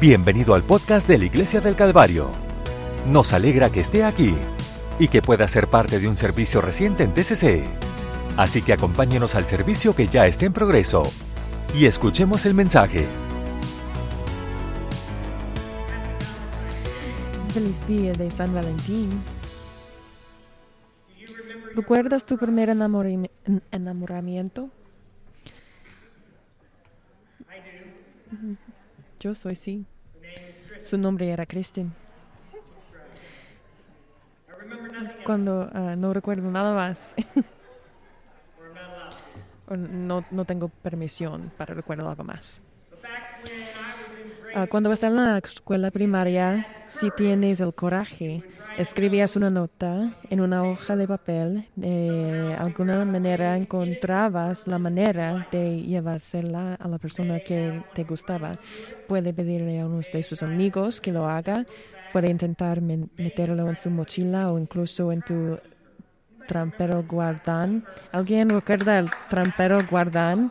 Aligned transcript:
Bienvenido 0.00 0.54
al 0.54 0.62
podcast 0.62 1.06
de 1.08 1.18
la 1.18 1.24
Iglesia 1.26 1.60
del 1.60 1.76
Calvario. 1.76 2.30
Nos 3.06 3.32
alegra 3.32 3.70
que 3.70 3.80
esté 3.80 4.04
aquí 4.04 4.34
y 4.98 5.08
que 5.08 5.22
pueda 5.22 5.46
ser 5.48 5.68
parte 5.68 5.98
de 5.98 6.08
un 6.08 6.16
servicio 6.16 6.60
reciente 6.60 7.02
en 7.02 7.12
TCC. 7.12 7.64
Así 8.36 8.62
que 8.62 8.72
acompáñenos 8.72 9.34
al 9.34 9.46
servicio 9.46 9.94
que 9.94 10.06
ya 10.06 10.26
está 10.26 10.46
en 10.46 10.52
progreso 10.52 11.02
y 11.74 11.86
escuchemos 11.86 12.46
el 12.46 12.54
mensaje. 12.54 13.06
Feliz 17.52 17.86
día 17.86 18.12
de 18.12 18.30
San 18.30 18.54
Valentín. 18.54 19.10
¿Recuerdas 21.74 22.24
tu 22.24 22.36
primer 22.38 22.68
enamorami- 22.68 23.30
enamoramiento? 23.70 24.70
Yo 29.20 29.34
soy 29.34 29.54
sí. 29.54 29.84
Su 30.82 30.96
nombre 30.96 31.28
era 31.30 31.44
Kristen. 31.44 31.92
Cuando 35.24 35.70
ah, 35.74 35.94
no 35.96 36.14
recuerdo 36.14 36.50
nada 36.50 36.74
más. 36.74 37.14
No, 39.70 40.24
no 40.32 40.44
tengo 40.44 40.68
permisión 40.68 41.52
para 41.56 41.74
recordar 41.74 42.04
algo 42.08 42.24
más. 42.24 42.60
Ah, 44.52 44.66
cuando 44.66 44.92
estás 44.92 45.10
en 45.10 45.16
la 45.16 45.38
escuela 45.38 45.92
primaria, 45.92 46.66
si 46.88 47.10
tienes 47.12 47.60
el 47.60 47.72
coraje, 47.72 48.42
escribías 48.78 49.36
una 49.36 49.48
nota 49.48 50.12
en 50.28 50.40
una 50.40 50.64
hoja 50.64 50.96
de 50.96 51.06
papel, 51.06 51.68
de 51.76 52.56
alguna 52.58 53.04
manera 53.04 53.56
encontrabas 53.56 54.66
la 54.66 54.80
manera 54.80 55.46
de 55.52 55.82
llevársela 55.82 56.74
a 56.74 56.88
la 56.88 56.98
persona 56.98 57.38
que 57.38 57.80
te 57.94 58.02
gustaba. 58.02 58.58
Puede 59.06 59.32
pedirle 59.32 59.80
a 59.80 59.86
uno 59.86 60.00
de 60.12 60.22
sus 60.24 60.42
amigos 60.42 61.00
que 61.00 61.12
lo 61.12 61.28
haga, 61.28 61.64
puede 62.12 62.28
intentar 62.28 62.80
meterlo 62.80 63.68
en 63.68 63.76
su 63.76 63.88
mochila 63.88 64.50
o 64.50 64.58
incluso 64.58 65.12
en 65.12 65.22
tu 65.22 65.60
trampero 66.48 67.04
guardán. 67.04 67.84
¿Alguien 68.10 68.50
recuerda 68.50 68.98
el 68.98 69.10
trampero 69.28 69.80
guardán? 69.88 70.50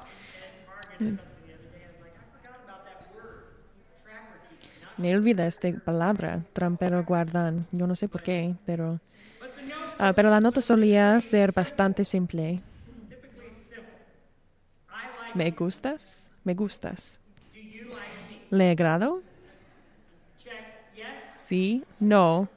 Me 4.99 5.15
olvida 5.15 5.47
esta 5.47 5.67
palabra, 5.83 6.45
trampero 6.53 7.03
guardán. 7.03 7.67
Yo 7.71 7.87
no 7.87 7.95
sé 7.95 8.07
por 8.07 8.21
qué, 8.21 8.55
pero... 8.65 8.99
ah, 9.97 10.13
pero 10.15 10.29
la 10.29 10.41
nota 10.41 10.61
solía 10.61 11.19
ser 11.21 11.51
bastante 11.53 12.03
simple. 12.05 12.61
¿Me 15.33 15.51
gustas? 15.51 16.31
¿Me 16.43 16.53
gustas? 16.53 17.19
¿Le 18.51 18.71
agrado? 18.71 19.23
Sí, 21.35 21.83
no. 21.99 22.49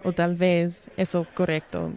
O 0.00 0.12
tal 0.12 0.34
vez 0.34 0.90
eso 0.96 1.26
correcto. 1.34 1.92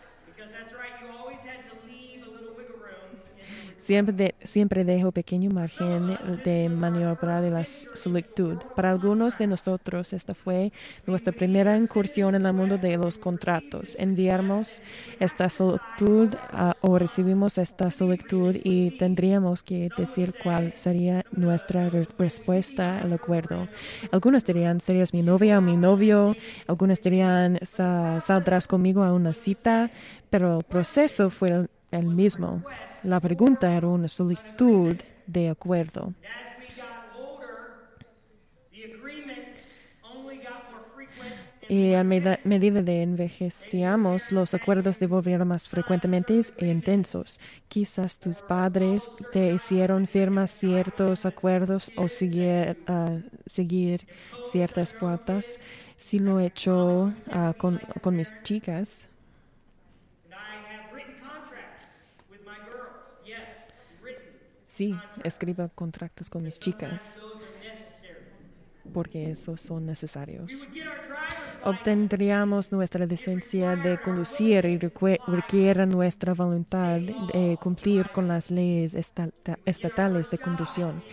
Siempre, 3.91 4.13
de- 4.15 4.35
siempre 4.45 4.85
dejo 4.85 5.11
pequeño 5.11 5.49
margen 5.51 6.17
de 6.45 6.69
maniobra 6.69 7.41
de 7.41 7.49
la 7.49 7.65
solitud. 7.65 8.55
Para 8.73 8.89
algunos 8.89 9.37
de 9.37 9.47
nosotros, 9.47 10.13
esta 10.13 10.33
fue 10.33 10.71
nuestra 11.05 11.33
primera 11.33 11.75
incursión 11.75 12.33
en 12.35 12.45
el 12.45 12.53
mundo 12.53 12.77
de 12.77 12.95
los 12.95 13.17
contratos. 13.17 13.97
Enviamos 13.99 14.81
esta 15.19 15.49
solitud 15.49 16.29
ah, 16.53 16.73
o 16.79 16.97
recibimos 16.97 17.57
esta 17.57 17.91
solitud 17.91 18.55
y 18.63 18.91
tendríamos 18.97 19.61
que 19.61 19.89
decir 19.97 20.35
cuál 20.41 20.71
sería 20.75 21.25
nuestra 21.33 21.89
re- 21.89 22.07
respuesta 22.17 22.97
al 22.99 23.11
acuerdo. 23.11 23.67
Algunos 24.13 24.45
dirían, 24.45 24.79
¿serías 24.79 25.13
mi 25.13 25.21
novia 25.21 25.57
o 25.57 25.61
mi 25.61 25.75
novio? 25.75 26.37
Algunos 26.65 27.01
dirían, 27.01 27.59
"Sa- 27.63 28.21
¿saldrás 28.21 28.67
conmigo 28.67 29.03
a 29.03 29.11
una 29.13 29.33
cita? 29.33 29.91
Pero 30.29 30.59
el 30.59 30.63
proceso 30.63 31.29
fue 31.29 31.49
el- 31.49 31.69
el 31.91 32.05
mismo. 32.05 32.63
La 33.03 33.19
pregunta 33.19 33.75
era 33.75 33.87
una 33.87 34.07
solitud 34.07 34.95
de 35.27 35.49
acuerdo. 35.49 36.13
Y 41.69 41.93
a 41.93 42.03
medida 42.03 42.81
de 42.81 43.01
envejecíamos, 43.01 44.29
los 44.33 44.53
acuerdos 44.53 44.97
se 44.97 45.07
volvieron 45.07 45.47
más 45.47 45.69
frecuentemente 45.69 46.37
e 46.57 46.67
intensos. 46.67 47.39
Quizás 47.69 48.17
tus 48.17 48.41
padres 48.41 49.09
te 49.31 49.53
hicieron 49.53 50.05
firmar 50.05 50.49
ciertos 50.49 51.25
acuerdos 51.25 51.89
o 51.95 52.09
seguir, 52.09 52.77
ah, 52.87 53.19
seguir 53.45 54.05
ciertas 54.51 54.93
pautas. 54.93 55.59
Si 55.95 56.19
lo 56.19 56.41
he 56.41 56.47
hecho 56.47 57.13
ah, 57.31 57.53
con 57.57 58.15
mis 58.17 58.35
chicas, 58.43 59.10
sí, 64.65 64.95
escribo 65.23 65.69
contratos 65.75 66.29
con 66.29 66.43
mis 66.43 66.59
chicas 66.59 67.21
porque 68.93 69.31
esos 69.31 69.61
son 69.61 69.85
necesarios. 69.85 70.67
Obtendríamos 71.63 72.71
nuestra 72.71 73.05
licencia 73.05 73.75
de 73.75 73.99
conducir 73.99 74.65
y 74.65 74.79
requiere 75.27 75.85
nuestra 75.85 76.33
voluntad 76.33 76.99
de 76.99 77.57
cumplir 77.61 78.09
con 78.09 78.27
las 78.27 78.49
leyes 78.49 78.93
estata- 78.95 79.59
estatales 79.65 80.29
de 80.29 80.39
conducción. 80.39 81.03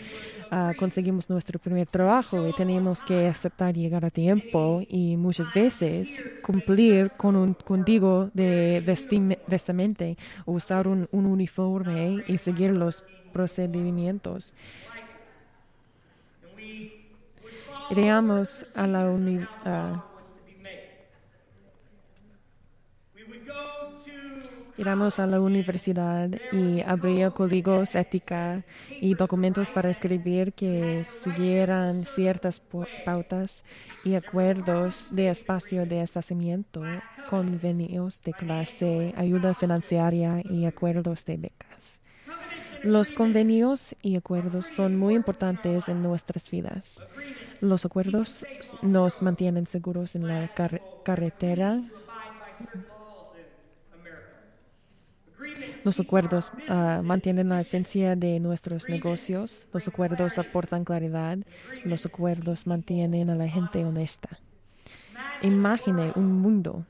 Ah, 0.50 0.72
conseguimos 0.76 1.28
nuestro 1.28 1.59
primer 1.59 1.86
trabajo 1.88 2.47
y 2.48 2.54
teníamos 2.54 3.04
que 3.04 3.26
aceptar 3.26 3.75
llegar 3.75 4.06
a 4.06 4.10
tiempo 4.10 4.82
y 4.88 5.16
muchas 5.19 5.53
veces 5.53 6.22
cumplir 6.41 7.12
con 7.12 7.36
un 7.36 7.53
código 7.54 8.31
de 8.32 8.81
vestime- 8.82 9.38
vestimenta, 9.47 10.06
usar 10.47 10.88
un, 10.88 11.06
un 11.10 11.26
uniforme 11.26 12.22
y 12.26 12.38
seguir 12.38 12.70
los 12.72 13.04
procedimientos. 13.31 14.54
Iríamos 17.88 18.66
a 18.75 18.86
la 18.86 19.10
uni- 19.10 19.48
Iremos 24.78 25.19
a 25.19 25.27
la 25.27 25.41
universidad 25.41 26.31
y 26.53 26.81
habría 26.83 27.31
códigos, 27.33 27.97
ética 27.97 28.65
y 29.00 29.15
documentos 29.15 29.72
para 29.72 29.91
escribir 29.91 30.53
que 30.53 31.05
siguieran 31.05 32.05
ciertas 32.05 32.62
pautas 33.05 33.65
y 34.05 34.15
acuerdos 34.15 35.09
de 35.11 35.31
espacio 35.31 35.84
de 35.84 36.00
estacionamiento, 36.03 36.83
convenios 37.28 38.22
de 38.22 38.33
clase, 38.33 39.12
ayuda 39.16 39.53
financiera 39.55 40.41
y 40.49 40.65
acuerdos 40.65 41.25
de 41.25 41.37
becas. 41.39 42.00
Los 42.84 43.10
convenios 43.10 43.97
y 44.00 44.15
acuerdos 44.15 44.66
son 44.66 44.97
muy 44.97 45.15
importantes 45.16 45.89
en 45.89 46.00
nuestras 46.05 46.49
vidas. 46.49 47.05
Los 47.60 47.84
acuerdos 47.84 48.47
nos 48.83 49.21
mantienen 49.22 49.66
seguros 49.66 50.15
en 50.15 50.28
la 50.28 50.55
car- 50.55 50.81
carretera. 51.05 51.83
Los 55.88 56.00
acuerdos 56.00 56.53
ah, 56.69 57.00
mantienen 57.03 57.49
la 57.49 57.62
esencia 57.62 58.15
de 58.15 58.38
nuestros 58.41 58.91
negocios. 58.91 59.66
Los 59.72 59.88
acuerdos 59.88 60.37
aportan 60.37 60.84
claridad. 60.84 61.38
Los 61.82 62.04
acuerdos 62.04 62.66
mantienen 62.66 63.31
a 63.31 63.34
la 63.34 63.49
gente 63.49 63.82
honesta. 63.87 64.38
Imagine 65.41 66.12
un 66.15 66.43
mundo 66.43 66.84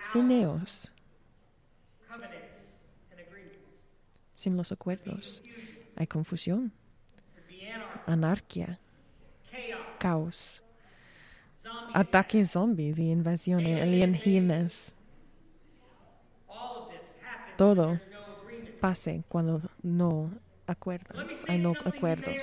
sin 0.00 0.30
ellos, 0.30 0.90
sin 4.36 4.56
los 4.56 4.72
acuerdos. 4.72 5.42
Hay 5.96 6.06
confusión, 6.06 6.72
anarquía, 8.06 8.80
caos, 9.98 10.62
ataques 11.92 12.52
zombies 12.52 12.98
y 12.98 13.10
invasiones 13.10 13.82
alienígenas. 13.82 14.94
Todo 17.58 18.00
pase 18.80 19.22
cuando 19.28 19.60
no 19.82 20.30
acuerdas, 20.66 21.44
hay 21.48 21.58
no 21.58 21.72
acuerdos. 21.84 22.42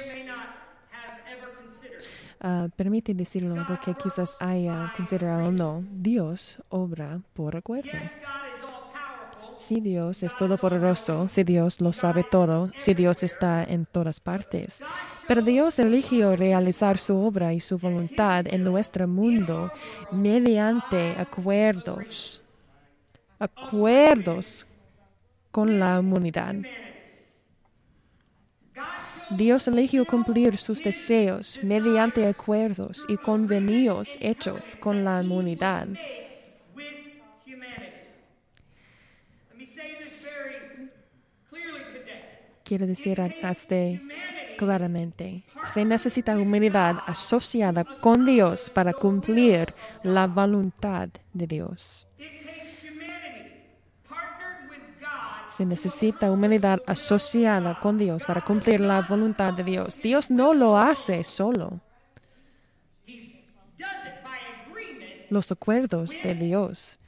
Ah, 2.39 2.67
permite 2.75 3.13
decirlo 3.15 3.55
algo 3.55 3.79
que 3.83 3.95
quizás 3.95 4.37
haya 4.39 4.93
considerado 4.95 5.51
no. 5.51 5.81
Dios 5.91 6.61
obra 6.69 7.19
por 7.33 7.55
acuerdo. 7.55 7.97
Si 9.57 9.81
Dios 9.81 10.21
es 10.21 10.35
todopoderoso, 10.37 11.27
si 11.27 11.43
Dios 11.43 11.81
lo 11.81 11.91
sabe 11.91 12.23
todo, 12.23 12.71
si 12.77 12.93
Dios 12.93 13.23
está 13.23 13.63
en 13.63 13.85
todas 13.85 14.19
partes. 14.19 14.79
Pero 15.27 15.41
Dios 15.41 15.79
eligió 15.79 16.35
realizar 16.35 16.99
su 16.99 17.17
obra 17.17 17.53
y 17.53 17.59
su 17.59 17.77
voluntad 17.77 18.45
en 18.47 18.63
nuestro 18.63 19.07
mundo 19.07 19.71
mediante 20.11 21.15
acuerdos. 21.17 22.43
Acuerdos 23.39 24.67
con 25.57 25.79
la 25.79 25.99
humanidad. 25.99 26.53
Dios 29.31 29.67
eligió 29.67 30.05
cumplir 30.05 30.55
sus 30.55 30.83
deseos 30.83 31.57
mediante 31.63 32.27
acuerdos 32.27 33.03
y 33.09 33.17
convenios 33.17 34.17
hechos 34.19 34.75
con 34.75 35.03
la 35.03 35.19
humanidad. 35.21 35.87
Quiere 42.63 42.85
decir 42.85 43.19
hasta 43.19 43.99
claramente, 44.59 45.43
se 45.73 45.85
necesita 45.85 46.39
humanidad 46.39 46.97
asociada 47.07 47.83
con 47.83 48.27
Dios 48.27 48.69
para 48.69 48.93
cumplir 48.93 49.73
la 50.03 50.27
voluntad 50.27 51.09
de 51.33 51.47
Dios. 51.47 52.07
Se 55.57 55.65
necesita 55.65 56.31
humanidad 56.31 56.83
asociada 56.85 57.79
con 57.79 57.97
Dios 57.97 58.23
para 58.27 58.41
cumplir 58.41 58.79
la 58.79 59.01
voluntad 59.01 59.55
de 59.55 59.63
Dios. 59.63 59.99
Dios 59.99 60.29
no 60.29 60.53
lo 60.53 60.77
hace 60.77 61.23
solo. 61.23 61.79
Los 65.31 65.51
acuerdos 65.51 66.11
de 66.21 66.35
Dios 66.35 66.99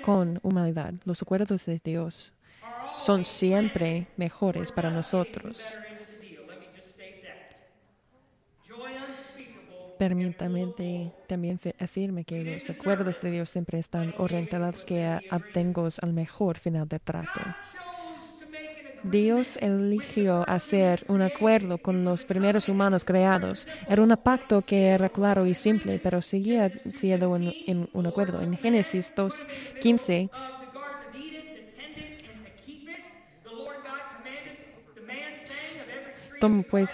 con 0.00 0.40
humanidad, 0.42 0.94
los 1.04 1.20
acuerdos 1.20 1.66
de 1.66 1.78
Dios 1.84 2.32
son 2.96 3.26
siempre 3.26 4.06
mejores 4.16 4.72
para 4.72 4.90
nosotros. 4.90 5.78
Permítame 10.00 11.12
también 11.28 11.60
afirme 11.78 12.24
que 12.24 12.42
los 12.42 12.70
acuerdos 12.70 13.20
de 13.20 13.30
Dios 13.32 13.50
siempre 13.50 13.78
están 13.78 14.14
orientados 14.16 14.86
que 14.86 15.18
obtengamos 15.30 15.98
al 15.98 16.14
mejor 16.14 16.56
final 16.56 16.88
de 16.88 16.98
trato. 17.00 17.40
Dios 19.02 19.58
eligió 19.60 20.42
hacer 20.48 21.04
un 21.08 21.20
acuerdo 21.20 21.76
con 21.76 22.02
los 22.02 22.24
primeros 22.24 22.70
humanos 22.70 23.04
creados. 23.04 23.68
Era 23.90 24.02
un 24.02 24.16
pacto 24.22 24.62
que 24.62 24.86
era 24.88 25.10
claro 25.10 25.44
y 25.46 25.52
simple, 25.52 25.98
pero 26.02 26.22
seguía 26.22 26.70
siendo 26.94 27.28
un, 27.28 27.52
en- 27.66 27.90
un 27.92 28.06
acuerdo. 28.06 28.40
En 28.40 28.56
Génesis 28.56 29.12
2.15 29.14 29.20
of 29.20 29.26
the 29.26 29.84
Garden 29.84 30.30
of 30.30 31.14
Eden 31.14 31.44
to 31.44 31.76
tend 31.76 31.98
it 31.98 32.24
and 32.24 32.44
to 32.46 32.50
keep 32.64 32.88
it. 32.88 32.96
The 33.44 33.50
Lord 33.50 33.76
God 33.84 34.00
commanded 34.16 34.56
the 34.94 35.00
man 35.02 35.38
saying 35.44 35.80
of 35.82 35.88
every 35.94 36.12
tree. 36.30 36.40
Tomó 36.40 36.62
pues 36.62 36.90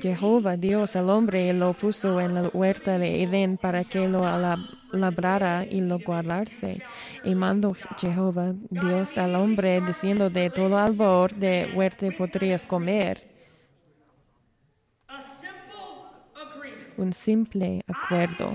Jehová 0.00 0.56
Dios 0.56 0.96
al 0.96 1.08
hombre 1.10 1.48
y 1.48 1.52
lo 1.52 1.72
puso 1.72 2.20
en 2.20 2.34
la 2.34 2.42
huerta 2.52 2.98
de 2.98 3.22
Edén 3.22 3.56
para 3.56 3.84
que 3.84 4.06
lo 4.06 4.24
labrara 4.92 5.64
y 5.64 5.80
lo 5.80 5.98
guardase. 5.98 6.82
Y 7.24 7.34
mandó 7.34 7.74
Jehová 7.96 8.54
Dios 8.70 9.16
al 9.18 9.34
hombre 9.34 9.80
diciendo 9.80 10.30
de 10.30 10.50
todo 10.50 10.78
albor 10.78 11.34
de 11.34 11.72
huerta 11.74 12.06
podrías 12.16 12.66
comer. 12.66 13.26
Un 16.96 17.12
simple 17.12 17.82
acuerdo. 17.86 18.54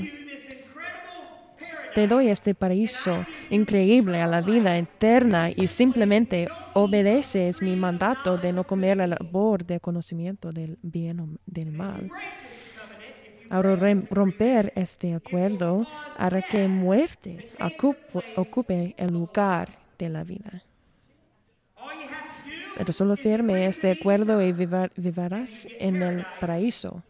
Te 1.96 2.08
doy 2.08 2.30
este 2.30 2.56
paraíso 2.56 3.26
increíble 3.50 4.22
a 4.22 4.28
la 4.28 4.42
vida 4.42 4.78
eterna 4.78 5.52
y 5.52 5.68
simplemente 5.68 6.48
obedeces 6.74 7.62
mi 7.62 7.76
mandato 7.76 8.38
de 8.38 8.52
no 8.52 8.64
comer 8.64 9.00
el 9.00 9.12
labor 9.12 9.66
de 9.66 9.80
conocimiento 9.80 10.52
del 10.52 10.78
bien 10.82 11.20
o 11.20 11.28
del 11.46 11.72
mal. 11.72 12.10
Ahora 13.50 13.76
romper 14.10 14.74
este 14.76 15.14
acuerdo 15.14 15.86
hará 16.18 16.42
que 16.42 16.68
muerte 16.68 17.52
ocup- 17.60 18.24
ocupe 18.36 18.96
el 18.98 19.14
lugar 19.14 19.70
de 20.00 20.10
la 20.10 20.24
vida. 20.24 20.64
Pero 22.76 22.92
solo 22.92 23.16
firme 23.16 23.68
este 23.68 23.92
acuerdo 23.92 24.42
y 24.42 24.52
vivirás 24.52 25.68
en 25.80 26.02
el 26.02 26.26
paraíso 26.40 27.04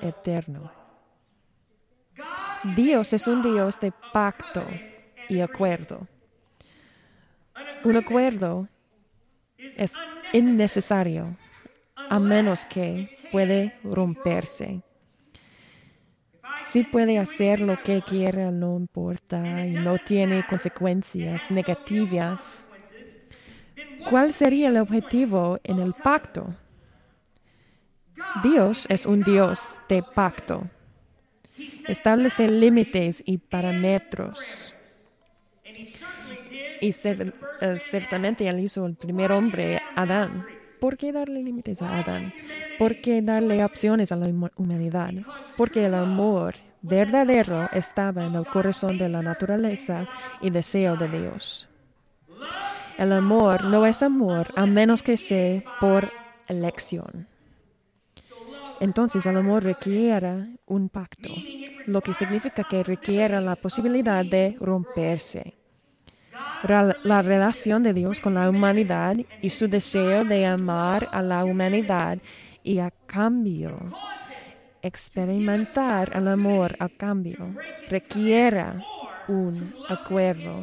eterno. 0.00 0.72
Dios 2.74 3.12
es 3.12 3.26
un 3.26 3.42
Dios 3.42 3.78
de 3.78 3.92
pacto 4.12 4.64
y 5.28 5.40
acuerdo. 5.40 6.06
Un 7.84 7.96
acuerdo 7.98 8.66
es 9.76 10.00
innecesario 10.32 11.36
a 12.08 12.18
menos 12.20 12.66
que 12.66 13.08
puede 13.30 13.72
romperse. 13.82 14.82
Si 16.60 16.82
puede 16.82 17.18
hacer 17.18 17.60
lo 17.60 17.76
que 17.82 18.02
quiera, 18.02 18.50
no 18.50 18.76
importa 18.76 19.66
y 19.66 19.76
no 19.76 19.98
tiene 19.98 20.42
consecuencias 20.44 21.50
negativas. 21.50 22.66
¿Cuál 24.02 24.32
sería 24.32 24.68
el 24.68 24.76
objetivo 24.78 25.58
en 25.64 25.78
el 25.78 25.94
pacto? 25.94 26.54
Dios 28.42 28.86
es 28.88 29.06
un 29.06 29.22
Dios 29.22 29.80
de 29.88 30.02
pacto. 30.02 30.68
Establece 31.86 32.48
límites 32.48 33.22
y 33.24 33.38
parámetros. 33.38 34.74
Y 36.80 36.88
eh, 36.90 37.78
ciertamente 37.90 38.46
él 38.48 38.60
hizo 38.60 38.86
el 38.86 38.94
primer 38.94 39.32
hombre, 39.32 39.78
Adán. 39.96 40.44
¿Por 40.80 40.96
qué 40.96 41.12
darle 41.12 41.42
límites 41.42 41.80
a 41.80 41.98
Adán? 42.00 42.32
¿Por 42.78 43.00
qué 43.00 43.22
darle 43.22 43.64
opciones 43.64 44.12
a 44.12 44.16
la 44.16 44.26
huma- 44.26 44.52
humanidad? 44.56 45.12
Porque 45.56 45.86
el 45.86 45.94
amor 45.94 46.54
verdadero 46.82 47.68
estaba 47.72 48.26
en 48.26 48.34
el 48.34 48.44
corazón 48.44 48.98
de 48.98 49.08
la 49.08 49.22
naturaleza 49.22 50.06
y 50.42 50.50
deseo 50.50 50.96
de 50.96 51.08
Dios. 51.08 51.68
El 52.98 53.12
amor 53.12 53.64
no 53.64 53.86
es 53.86 54.02
amor 54.02 54.52
a 54.56 54.66
menos 54.66 55.02
que 55.02 55.16
sea 55.16 55.62
por 55.80 56.10
elección. 56.48 57.26
Entonces 58.80 59.24
el 59.24 59.36
amor 59.36 59.62
requiere 59.64 60.56
un 60.66 60.88
pacto, 60.90 61.30
lo 61.86 62.00
que 62.02 62.12
significa 62.12 62.64
que 62.64 62.82
requiere 62.84 63.40
la 63.40 63.56
posibilidad 63.56 64.24
de 64.24 64.56
romperse. 64.60 65.54
La 66.66 67.20
relación 67.20 67.82
de 67.82 67.92
Dios 67.92 68.20
con 68.20 68.34
la 68.34 68.48
humanidad 68.48 69.16
y 69.42 69.50
su 69.50 69.68
deseo 69.68 70.24
de 70.24 70.46
amar 70.46 71.08
a 71.12 71.20
la 71.20 71.44
humanidad 71.44 72.18
y 72.62 72.78
a 72.78 72.90
cambio 73.06 73.76
experimentar 74.80 76.10
el 76.14 76.26
amor 76.28 76.74
a 76.78 76.88
cambio 76.88 77.54
requiere 77.90 78.64
un 79.28 79.74
acuerdo. 79.90 80.62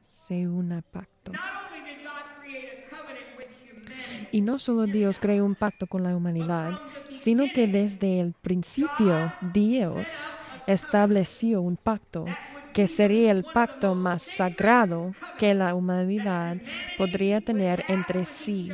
Se 0.00 0.48
un 0.48 0.82
pacto. 0.90 1.32
Y 4.32 4.40
no 4.40 4.58
solo 4.58 4.86
Dios 4.86 5.18
creó 5.18 5.44
un 5.44 5.54
pacto 5.54 5.86
con 5.86 6.02
la 6.02 6.16
humanidad, 6.16 6.80
sino 7.10 7.44
que 7.54 7.66
desde 7.66 8.20
el 8.20 8.32
principio 8.32 9.32
Dios 9.52 10.36
estableció 10.66 11.60
un 11.62 11.76
pacto 11.76 12.26
que 12.72 12.86
sería 12.86 13.32
el 13.32 13.44
pacto 13.44 13.94
más 13.94 14.22
sagrado 14.22 15.14
que 15.38 15.54
la 15.54 15.74
humanidad 15.74 16.58
podría 16.98 17.40
tener 17.40 17.84
entre 17.88 18.26
sí, 18.26 18.70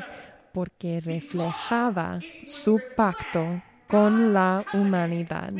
porque 0.52 1.00
reflejaba 1.00 2.18
su 2.46 2.80
pacto 2.96 3.62
con 3.86 4.32
la 4.32 4.64
humanidad. 4.72 5.52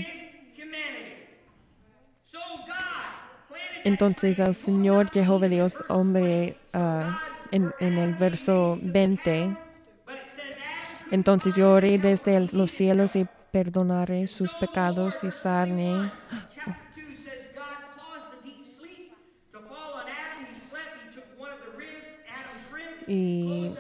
Entonces 3.84 4.38
el 4.38 4.54
Señor 4.54 5.10
Jehová 5.10 5.48
Dios, 5.48 5.76
hombre, 5.88 6.56
ah, 6.72 7.20
en, 7.50 7.72
en 7.80 7.98
el 7.98 8.14
verso 8.14 8.78
20, 8.82 9.56
but 10.04 10.14
it 10.14 10.28
says 10.34 10.56
Adam 10.56 11.12
entonces 11.12 11.54
yo 11.54 11.72
oré 11.72 11.98
desde 11.98 12.40
los 12.52 12.70
cielos 12.70 13.16
y 13.16 13.26
perdonaré 13.52 14.26
sus 14.26 14.54
pecados 14.54 15.22
y 15.22 15.30
sarne. 15.30 16.10
chapter 16.54 16.74
2 16.94 17.16
says 17.16 17.46
God 17.54 17.78
caused 17.94 18.32
the 18.32 18.48
deep 18.48 18.66
sleep 18.66 19.12
to 19.52 19.60
fall 19.60 19.92
on 19.94 20.06
Adam. 20.08 20.46
He 20.52 20.58
slept. 20.58 20.96
He 21.06 21.14
took 21.14 21.38
one 21.38 21.50
of 21.52 21.60
the 21.60 21.76
ribs, 21.76 22.24
Adam's 22.26 22.72
ribs, 22.72 23.04
y 23.06 23.74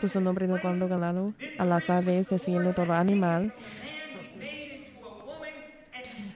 puso 0.00 0.20
nombre 0.20 0.46
de 0.46 0.58
cuando 0.60 0.88
ganado 0.88 1.34
a 1.58 1.64
las 1.66 1.90
aves 1.90 2.30
del 2.30 2.40
cielo, 2.40 2.72
todo 2.72 2.94
animal. 2.94 3.52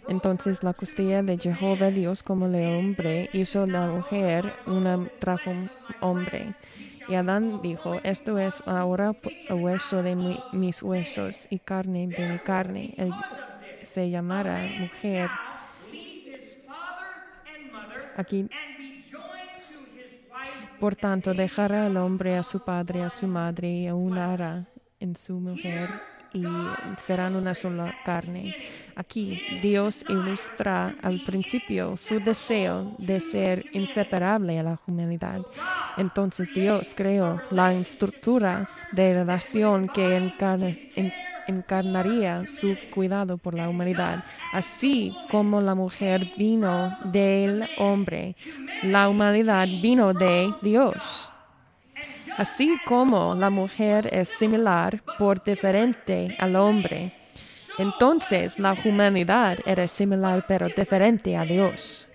Entonces 0.09 0.63
la 0.63 0.75
costilla 0.75 1.23
de 1.23 1.39
Jehová 1.39 1.91
Dios 1.91 2.23
como 2.23 2.47
el 2.47 2.55
hombre 2.67 3.31
hizo 3.33 3.67
la 3.67 3.87
mujer 3.87 4.53
una 4.67 5.07
trajo 5.19 5.53
hombre. 6.01 6.55
Y 7.09 7.15
Adán 7.15 7.61
dijo, 7.63 8.01
esto 8.03 8.39
es 8.39 8.63
ahora 8.67 9.15
hueso 9.51 10.03
de 10.03 10.15
mi- 10.17 10.41
mis 10.53 10.83
huesos 10.83 11.47
y 11.51 11.59
carne 11.59 12.07
de 12.09 12.29
mi 12.29 12.39
carne. 12.39 12.95
Él 12.97 13.13
se 13.93 14.11
llamará 14.11 14.69
mujer. 14.79 15.29
Aquí, 18.17 18.49
por 20.81 20.97
tanto, 20.97 21.35
dejará 21.35 21.87
el 21.87 21.97
hombre 21.97 22.37
a 22.37 22.43
su 22.43 22.61
padre, 22.61 23.03
a 23.03 23.11
su 23.11 23.27
madre 23.27 23.69
y 23.69 23.91
unará 23.91 24.67
en 25.01 25.17
su 25.17 25.39
mujer 25.41 25.91
y 26.35 26.43
serán 27.07 27.37
una 27.37 27.55
sola 27.55 27.95
carne. 28.05 28.55
Aquí 28.97 29.41
Dios 29.63 30.05
ilustra 30.09 30.95
al 31.01 31.23
principio 31.25 31.97
su 31.97 32.21
deseo 32.21 32.95
de 32.99 33.21
ser 33.21 33.65
inseparable 33.73 34.59
a 34.59 34.63
la 34.65 34.81
humanidad. 34.87 35.41
Entonces 35.97 36.53
Dios 36.53 36.93
creó 36.95 37.41
la 37.51 37.73
estructura 37.73 38.69
de 38.93 39.15
relación 39.15 39.89
que 39.89 40.17
encarna, 40.17 40.71
en- 40.97 41.13
encarnaría 41.47 42.49
su 42.49 42.75
cuidado 42.95 43.37
por 43.37 43.55
la 43.55 43.69
humanidad, 43.69 44.25
así 44.53 45.15
como 45.31 45.61
la 45.61 45.75
mujer 45.75 46.23
vino 46.39 46.97
del 47.05 47.65
hombre, 47.79 48.35
la 48.83 49.09
humanidad 49.11 49.67
vino 49.83 50.15
de 50.15 50.53
Dios. 50.63 51.34
Así 52.37 52.79
como 52.85 53.35
la 53.35 53.49
mujer 53.49 54.09
es 54.13 54.29
similar 54.29 55.01
por 55.19 55.43
diferente 55.45 56.37
al 56.41 56.57
hombre, 56.57 57.13
entonces 57.79 58.59
la 58.59 58.75
humanidad 58.85 59.59
era 59.65 59.87
similar 59.87 60.45
pero 60.49 60.69
diferente 60.69 61.37
a 61.37 61.45
Dios. 61.45 62.09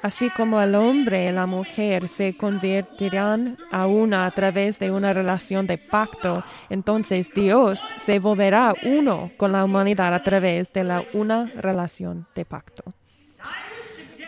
Así 0.00 0.30
como 0.30 0.60
el 0.60 0.76
hombre 0.76 1.26
y 1.26 1.32
la 1.32 1.46
mujer 1.46 2.06
se 2.06 2.36
convertirán 2.36 3.58
a 3.72 3.88
una 3.88 4.26
a 4.26 4.30
través 4.30 4.78
de 4.78 4.92
una 4.92 5.12
relación 5.12 5.66
de 5.66 5.76
pacto, 5.76 6.44
entonces 6.70 7.28
Dios 7.34 7.80
se 7.96 8.20
volverá 8.20 8.74
uno 8.84 9.32
con 9.36 9.50
la 9.50 9.64
humanidad 9.64 10.14
a 10.14 10.22
través 10.22 10.72
de 10.72 10.84
la 10.84 11.02
una 11.14 11.50
relación 11.56 12.28
de 12.36 12.44
pacto. 12.44 12.84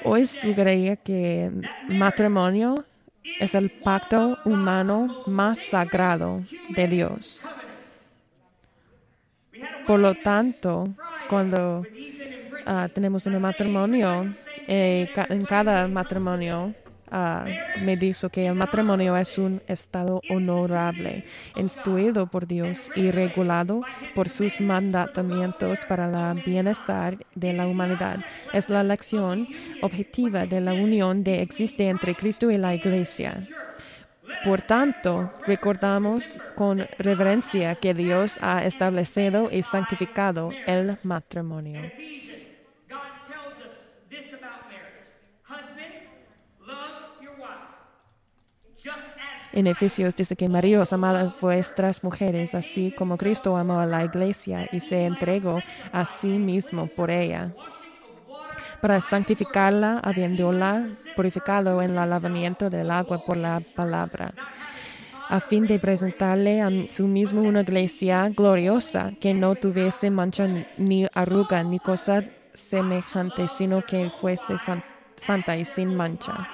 Hoy 0.03 0.27
sugería 0.27 0.97
que 0.97 1.53
matrimonio 1.89 2.85
es 3.25 3.55
el 3.55 3.71
pacto 3.71 4.39
humano 4.45 5.23
más 5.27 5.59
sagrado 5.59 6.43
de 6.71 6.89
Dios. 6.89 7.49
Por 9.87 10.01
lo 10.01 10.15
tanto, 10.15 10.89
cuando 11.29 11.85
ah, 12.67 12.89
tenemos 12.93 13.27
un 13.27 13.41
matrimonio, 13.41 14.33
eh, 14.67 15.09
en 15.29 15.45
cada 15.45 15.89
matrimonio 15.89 16.75
ah, 17.11 17.47
me 17.81 17.97
dice 17.97 18.29
que 18.31 18.47
el 18.47 18.55
matrimonio 18.55 19.17
es 19.17 19.39
un 19.39 19.63
estado 19.67 20.21
honorable, 20.29 21.25
instituido 21.57 22.27
por 22.27 22.47
Dios 22.47 22.91
y 22.95 23.11
regulado 23.11 23.83
por 24.15 24.29
sus 24.29 24.61
mandatamientos 24.61 25.85
para 25.87 26.33
el 26.33 26.43
bienestar 26.43 27.19
de 27.35 27.53
la 27.53 27.67
humanidad. 27.67 28.19
Es 28.53 28.69
la 28.69 28.83
lección 28.83 29.49
objetiva 29.83 30.47
de 30.47 30.61
la 30.61 30.73
unión 30.73 31.25
que 31.25 31.43
existe 31.43 31.89
entre 31.89 32.15
Cristo 32.15 32.51
y 32.51 32.59
la 32.59 32.75
Iglesia. 32.75 33.41
Por 34.45 34.63
tanto, 34.63 35.33
recordamos 35.47 36.31
con 36.55 36.87
reverencia 36.99 37.75
que 37.75 37.95
Dios 37.95 38.37
ha 38.41 38.65
establecido 38.65 39.51
y 39.51 39.63
santificado 39.63 40.51
el 40.67 40.97
matrimonio. 41.03 41.83
En 49.53 49.67
Efesios 49.67 50.15
dice 50.15 50.37
que 50.37 50.49
maridos 50.49 50.93
amad 50.93 51.17
a 51.17 51.35
vuestras 51.41 52.05
mujeres, 52.05 52.55
así 52.55 52.93
como 52.93 53.17
Cristo 53.17 53.57
amó 53.57 53.81
a 53.81 53.87
la 53.87 54.05
iglesia 54.05 54.69
y 54.71 54.79
se 54.81 55.05
entregó 55.07 55.61
a 55.93 56.05
sí 56.05 56.39
mismo 56.39 56.87
por 56.87 57.11
ella, 57.11 57.53
para 58.81 59.01
santificarla, 59.01 59.99
habiéndola 59.99 60.89
purificado 61.17 61.83
en 61.83 61.97
el 61.99 62.11
lavamiento 62.11 62.71
del 62.71 62.91
agua 62.93 63.19
por 63.25 63.37
la 63.37 63.61
palabra, 63.75 64.33
a 65.29 65.41
fin 65.41 65.67
de 65.67 65.79
presentarle 65.79 66.63
a 66.63 66.71
su 66.87 67.09
mismo 67.09 67.43
una 67.43 67.63
iglesia 67.63 68.29
gloriosa, 68.29 69.13
que 69.21 69.35
no 69.35 69.57
tuviese 69.57 70.11
mancha 70.11 70.47
ni 70.77 71.07
arruga 71.13 71.63
ni 71.65 71.81
cosa 71.81 72.25
semejante, 72.55 73.49
sino 73.49 73.83
que 73.85 74.11
fuese 74.21 74.59
san- 74.59 74.83
santa 75.17 75.57
y 75.57 75.65
sin 75.65 75.95
mancha. 75.95 76.49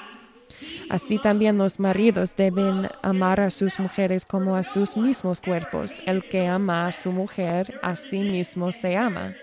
Así 0.89 1.19
también 1.19 1.59
los 1.59 1.81
maridos 1.81 2.37
deben 2.37 2.89
amar 3.03 3.41
a 3.41 3.51
sus 3.51 3.79
mujeres 3.81 4.25
como 4.25 4.57
a 4.57 4.63
sus 4.63 4.97
mismos 4.97 5.41
cuerpos. 5.41 6.03
El 6.07 6.29
que 6.29 6.47
ama 6.47 6.87
a 6.87 6.93
su 6.93 7.11
mujer, 7.11 7.79
a 7.83 7.97
sí 7.97 8.21
mismo 8.21 8.71
se 8.73 8.97
ama. 8.97 9.35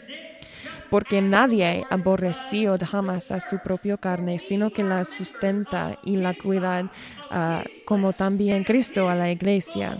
Porque 0.89 1.21
nadie 1.21 1.85
aborreció 1.89 2.77
jamás 2.79 3.31
a 3.31 3.39
su 3.39 3.57
propia 3.59 3.97
carne, 3.97 4.37
sino 4.37 4.69
que 4.69 4.83
la 4.83 5.03
sustenta 5.05 5.97
y 6.03 6.17
la 6.17 6.33
cuida, 6.33 6.89
ah, 7.31 7.63
como 7.85 8.13
también 8.13 8.63
Cristo 8.63 9.09
a 9.09 9.15
la 9.15 9.31
iglesia. 9.31 9.97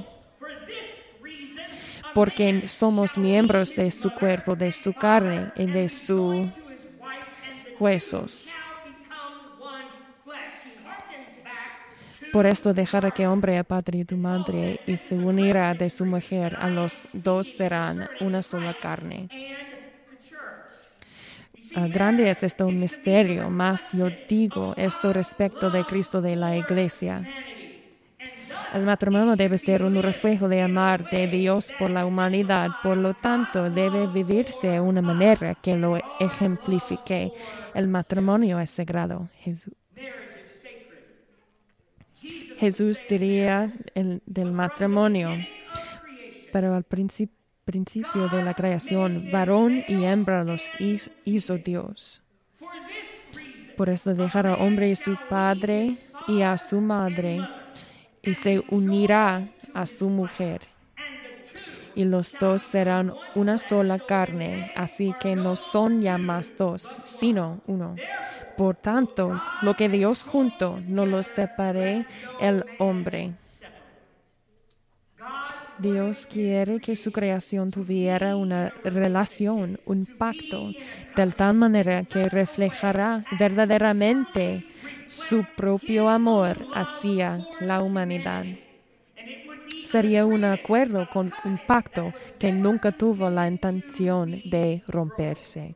Porque 2.14 2.68
somos 2.68 3.18
miembros 3.18 3.76
de 3.76 3.90
su 3.90 4.12
cuerpo, 4.12 4.56
de 4.56 4.72
su 4.72 4.94
carne 4.94 5.52
y 5.56 5.66
de 5.66 5.90
sus 5.90 6.48
huesos. 7.80 8.54
Por 12.34 12.48
esto 12.48 12.74
dejará 12.74 13.12
que 13.12 13.28
hombre 13.28 13.60
a 13.60 13.64
padre 13.64 14.00
y 14.00 14.06
tu 14.06 14.18
madre 14.18 14.80
y 14.88 14.98
se 14.98 15.16
unirá 15.16 15.76
de 15.76 15.92
su 15.92 16.04
mujer, 16.04 16.58
a 16.60 16.68
los 16.68 17.08
dos 17.14 17.48
serán 17.48 18.10
una 18.22 18.42
sola 18.42 18.76
carne. 18.82 19.30
Ah, 21.76 21.88
grande 21.88 22.32
es 22.32 22.42
esto 22.42 22.66
un 22.66 22.80
misterio, 22.80 23.52
mas 23.52 23.86
yo 23.94 24.08
digo 24.28 24.74
esto 24.78 25.14
respecto 25.14 25.70
de 25.70 25.86
Cristo 25.86 26.24
de 26.24 26.36
la 26.36 26.58
iglesia. 26.58 27.24
El 28.74 28.82
matrimonio 28.82 29.36
debe 29.36 29.60
ser 29.60 29.84
un 29.84 30.02
reflejo 30.02 30.48
de 30.48 30.64
amar 30.64 31.08
de 31.12 31.28
Dios 31.28 31.72
por 31.78 31.92
la 31.92 32.08
humanidad, 32.08 32.72
por 32.82 32.98
lo 32.98 33.14
tanto 33.14 33.70
debe 33.70 34.08
vivirse 34.08 34.70
de 34.70 34.80
una 34.80 35.04
manera 35.04 35.54
que 35.54 35.78
lo 35.78 35.98
ejemplifique. 36.20 37.32
El 37.76 37.88
matrimonio 37.88 38.60
es 38.60 38.72
sagrado. 38.72 39.30
Jesús. 39.38 39.83
Jesús 42.58 43.00
diría 43.10 43.72
el- 43.96 44.22
del 44.26 44.52
matrimonio, 44.52 45.30
pero 46.52 46.76
al 46.76 46.84
princip- 46.86 47.30
principio 47.66 48.28
de 48.30 48.44
la 48.44 48.54
creación, 48.54 49.30
varón 49.32 49.84
y 49.88 50.04
hembra 50.06 50.44
los 50.44 50.70
hizo 51.26 51.58
Dios. 51.58 52.22
Por 53.78 53.90
esto 53.90 54.14
dejará 54.14 54.56
hombre 54.56 54.90
y 54.90 54.96
su 54.96 55.18
padre 55.30 55.96
y 56.28 56.42
a 56.42 56.58
su 56.58 56.80
madre 56.80 57.40
y 58.22 58.34
se 58.36 58.64
unirá 58.70 59.48
a 59.74 59.86
su 59.86 60.10
mujer. 60.10 60.62
Y 61.96 62.06
los 62.06 62.36
dos 62.40 62.64
serán 62.64 63.14
una 63.36 63.58
sola 63.58 64.00
carne, 64.00 64.72
así 64.76 65.14
que 65.20 65.36
no 65.36 65.56
son 65.56 66.02
ya 66.02 66.18
más 66.18 66.56
dos, 66.58 66.88
sino 67.04 67.62
uno. 67.68 67.96
Por 68.58 68.76
tanto, 68.76 69.42
lo 69.62 69.76
que 69.76 69.90
Dios 69.90 70.24
junto 70.24 70.80
no 70.88 71.06
lo 71.06 71.24
separe 71.24 72.06
el 72.40 72.64
hombre. 72.80 73.34
Dios 75.80 76.28
quiere 76.28 76.80
que 76.80 76.96
su 76.96 77.12
creación 77.12 77.72
tuviera 77.72 78.36
una 78.36 78.70
relación, 78.84 79.80
un 79.86 80.06
pacto, 80.06 80.72
de 81.16 81.32
tal 81.32 81.56
manera 81.56 82.04
que 82.04 82.24
reflejará 82.24 83.26
verdaderamente 83.40 84.66
su 85.08 85.44
propio 85.58 86.10
amor 86.10 86.58
hacia 86.76 87.46
la 87.60 87.82
humanidad. 87.82 88.46
Sería 89.84 90.26
un 90.26 90.44
acuerdo 90.44 91.08
con 91.12 91.34
un 91.44 91.60
pacto 91.68 92.14
que 92.40 92.52
nunca 92.52 92.92
tuvo 92.92 93.30
la 93.30 93.48
intención 93.48 94.42
de 94.46 94.84
romperse. 94.88 95.76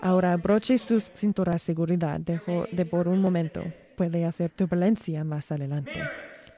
Ahora 0.00 0.32
abroche 0.32 0.78
sus 0.78 1.10
cinturas 1.12 1.54
de 1.54 1.58
seguridad 1.58 2.20
dejo 2.20 2.66
de 2.70 2.84
por 2.84 3.08
un 3.08 3.20
momento. 3.20 3.62
Puede 3.96 4.24
hacer 4.24 4.50
turbulencia 4.50 5.24
más 5.24 5.50
adelante. 5.50 6.02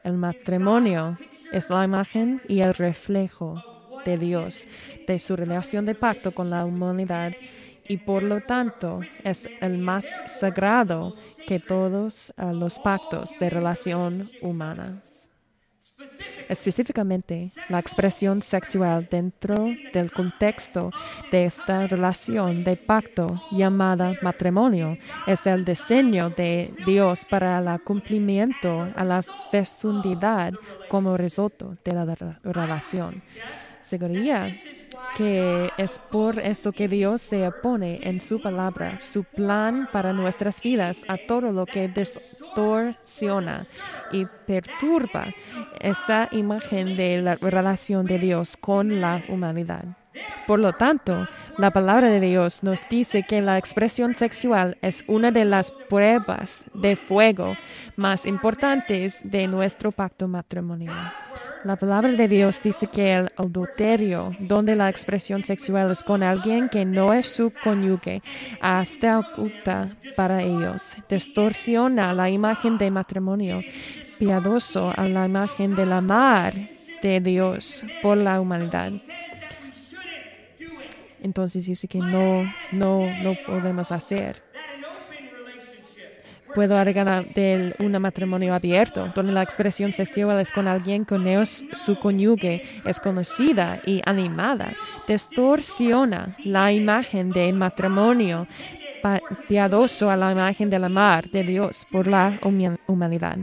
El 0.04 0.14
matrimonio 0.14 1.18
es 1.52 1.71
la 1.71 1.85
imagen 1.85 2.40
y 2.49 2.61
el 2.61 2.75
reflejo 2.75 3.62
de 4.04 4.18
Dios, 4.18 4.66
de 5.07 5.18
su 5.18 5.37
relación 5.37 5.87
de 5.87 5.95
pacto 5.95 6.33
con 6.33 6.50
la 6.50 6.64
humanidad 6.64 7.33
y 7.88 7.97
por 7.97 8.23
lo 8.23 8.40
tanto 8.42 9.00
es 9.25 9.49
el 9.61 9.78
más 9.78 10.07
sagrado 10.26 11.14
que 11.47 11.59
todos 11.59 12.33
ah, 12.37 12.52
los 12.52 12.78
pactos 12.78 13.30
de 13.40 13.50
relación 13.50 14.30
humanas. 14.42 15.28
Específicamente, 16.49 17.51
la 17.69 17.79
expresión 17.79 18.43
sexual 18.43 19.07
dentro 19.11 19.69
del 19.93 20.11
contexto 20.11 20.91
de 21.31 21.45
esta 21.45 21.87
relación 21.87 22.65
de 22.65 22.77
pacto 22.77 23.43
llamada 23.51 24.15
matrimonio 24.23 24.97
es 25.27 25.47
el 25.47 25.65
diseño 25.65 26.31
de 26.31 26.73
Dios 26.87 27.25
para 27.29 27.59
el 27.59 27.81
cumplimiento 27.83 28.89
a 28.97 29.05
la 29.05 29.23
fecundidad 29.51 30.53
como 30.89 31.17
resultado 31.17 31.77
de 31.85 31.93
la 31.93 32.05
re- 32.05 32.37
relación. 32.45 33.23
Seguiría 33.81 34.55
que 35.17 35.71
es 35.79 35.99
por 36.11 36.39
eso 36.39 36.73
que 36.73 36.87
Dios 36.89 37.21
se 37.23 37.47
opone 37.47 38.01
en 38.03 38.21
su 38.21 38.41
palabra, 38.41 39.01
su 39.01 39.25
plan 39.25 39.89
para 39.93 40.13
nuestras 40.13 40.61
vidas, 40.63 40.99
a 41.09 41.17
todo 41.17 41.53
lo 41.53 41.67
que 41.67 41.89
distorsiona 42.59 43.67
y 44.11 44.27
perturba 44.47 45.27
esa 45.81 46.29
imagen 46.33 46.97
de 46.97 47.23
la 47.23 47.37
relación 47.37 48.07
de 48.07 48.19
Dios 48.19 48.57
con 48.57 49.00
la 49.00 49.23
humanidad. 49.29 49.98
Por 50.47 50.59
lo 50.59 50.73
tanto, 50.73 51.29
la 51.59 51.73
palabra 51.73 52.09
de 52.09 52.21
Dios 52.21 52.63
nos 52.63 52.89
dice 52.89 53.25
que 53.25 53.41
la 53.41 53.59
expresión 53.59 54.15
sexual 54.15 54.79
es 54.81 55.05
una 55.07 55.31
de 55.31 55.45
las 55.45 55.73
pruebas 55.89 56.65
de 56.75 56.97
fuego 56.97 57.57
más 57.97 58.27
importantes 58.27 59.19
de 59.23 59.47
nuestro 59.47 59.93
pacto 59.93 60.29
matrimonial. 60.29 61.13
La 61.65 61.75
palabra 61.75 62.13
de 62.13 62.29
Dios 62.29 62.63
dice 62.63 62.87
que 62.87 63.15
el 63.15 63.33
adulterio, 63.37 64.33
donde 64.39 64.77
la 64.77 64.89
expresión 64.89 65.43
sexual 65.43 65.91
es 65.91 66.05
con 66.05 66.23
alguien 66.23 66.69
que 66.69 66.85
no 66.85 67.13
es 67.13 67.27
su 67.27 67.53
cónyuge, 67.65 68.23
hasta 68.61 69.19
oculta 69.19 69.91
para 70.15 70.43
ellos, 70.43 70.93
distorsiona 71.09 72.15
la 72.15 72.31
imagen 72.31 72.79
de 72.79 72.91
matrimonio 72.93 73.61
piadoso 74.19 74.93
a 74.97 75.09
la 75.09 75.27
imagen 75.27 75.75
de 75.75 75.87
la 75.87 76.01
mar 76.01 76.55
de 77.03 77.21
Dios 77.21 77.85
por 78.03 78.17
la 78.17 78.41
humanidad. 78.41 78.93
Entonces 81.23 81.67
dice 81.67 81.89
que 81.89 81.99
no, 81.99 82.45
no, 82.73 83.07
no 83.23 83.35
podemos 83.47 83.91
hacer. 83.93 84.43
Puedo 86.55 86.79
agregar 86.79 87.27
de 87.35 87.75
un 87.81 87.93
matrimonio 88.01 88.55
abierto, 88.55 89.13
donde 89.15 89.33
la 89.33 89.43
expresión 89.43 89.93
sexual 89.93 90.41
es 90.41 90.51
con 90.51 90.67
alguien 90.67 91.05
con 91.05 91.23
no 91.25 91.43
es 91.43 91.65
su 91.73 91.99
cónyuge, 91.99 92.63
es 92.85 92.99
conocida 93.01 93.83
y 93.85 94.01
animada, 94.07 94.73
distorsiona 95.07 96.37
la 96.45 96.73
imagen 96.73 97.31
de 97.31 97.53
matrimonio 97.53 98.47
piadoso 99.47 100.11
a 100.11 100.17
la 100.17 100.33
imagen 100.33 100.71
de 100.71 100.79
la 100.79 100.89
mar 100.89 101.31
de 101.31 101.45
Dios 101.45 101.87
por 101.91 102.07
la 102.07 102.41
humanidad. 102.87 103.39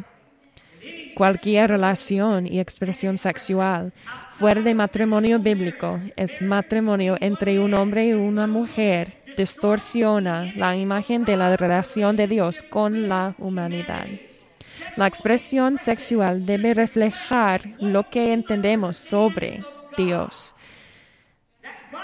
Cualquier 1.15 1.69
relación 1.69 2.45
y 2.45 2.59
expresión 2.59 3.17
sexual 3.17 3.93
fuera 4.37 4.61
de 4.61 4.75
matrimonio 4.75 5.39
bíblico 5.39 5.99
es 6.17 6.41
matrimonio 6.41 7.15
entre 7.21 7.59
un 7.59 7.73
hombre 7.73 8.07
y 8.07 8.13
una 8.13 8.47
mujer, 8.47 9.23
distorsiona 9.37 10.51
la 10.55 10.75
imagen 10.75 11.23
de 11.23 11.37
la 11.37 11.55
relación 11.55 12.17
de 12.17 12.27
Dios 12.27 12.63
con 12.63 13.07
la 13.07 13.33
humanidad. 13.37 14.07
La 14.97 15.07
expresión 15.07 15.77
sexual 15.77 16.45
debe 16.45 16.73
reflejar 16.73 17.61
lo 17.79 18.09
que 18.09 18.33
entendemos 18.33 18.97
sobre 18.97 19.63
Dios. 19.97 20.53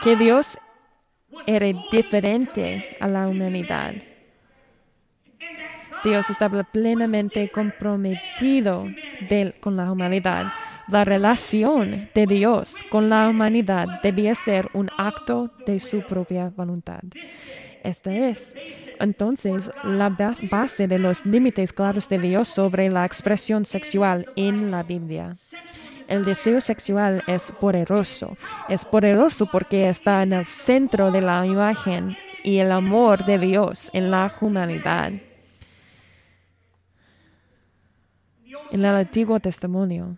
Que 0.02 0.16
Dios 0.16 0.58
era 1.46 1.68
diferente 1.92 2.98
a 3.00 3.08
la 3.08 3.28
humanidad. 3.28 3.94
Dios 6.04 6.30
estaba 6.30 6.64
plenamente 6.64 7.50
comprometido 7.50 8.88
con 9.60 9.76
la 9.76 9.92
humanidad. 9.92 10.46
La 10.88 11.06
relación 11.06 12.10
de 12.14 12.26
Dios 12.28 12.78
con 12.90 13.10
la 13.10 13.30
humanidad 13.30 14.02
debía 14.04 14.36
ser 14.36 14.70
un 14.74 14.90
acto 14.98 15.52
de 15.66 15.80
su 15.80 16.02
propia 16.02 16.52
voluntad. 16.56 17.02
Esta 17.84 18.14
es 18.14 18.54
entonces 19.00 19.72
la 19.84 20.10
ba- 20.10 20.36
base 20.50 20.88
de 20.88 21.00
los 21.00 21.26
límites 21.26 21.72
claros 21.74 22.10
de 22.10 22.20
Dios 22.20 22.50
sobre 22.50 22.90
la 22.92 23.06
expresión 23.06 23.66
sexual 23.66 24.28
en 24.36 24.70
la 24.70 24.84
Biblia. 24.84 25.36
El 26.08 26.26
deseo 26.26 26.60
sexual 26.60 27.24
es 27.26 27.52
poderoso. 27.54 28.38
Es 28.68 28.84
poderoso 28.84 29.46
porque 29.50 29.88
está 29.88 30.24
en 30.24 30.34
el 30.34 30.46
centro 30.46 31.10
de 31.10 31.22
la 31.22 31.46
imagen 31.46 32.18
y 32.44 32.58
el 32.58 32.72
amor 32.72 33.24
de 33.26 33.40
Dios 33.40 33.90
en 33.94 34.12
la 34.12 34.32
humanidad. 34.42 35.14
En 38.72 38.86
el 38.86 38.86
Antiguo 38.86 39.40
Testimonio, 39.40 40.18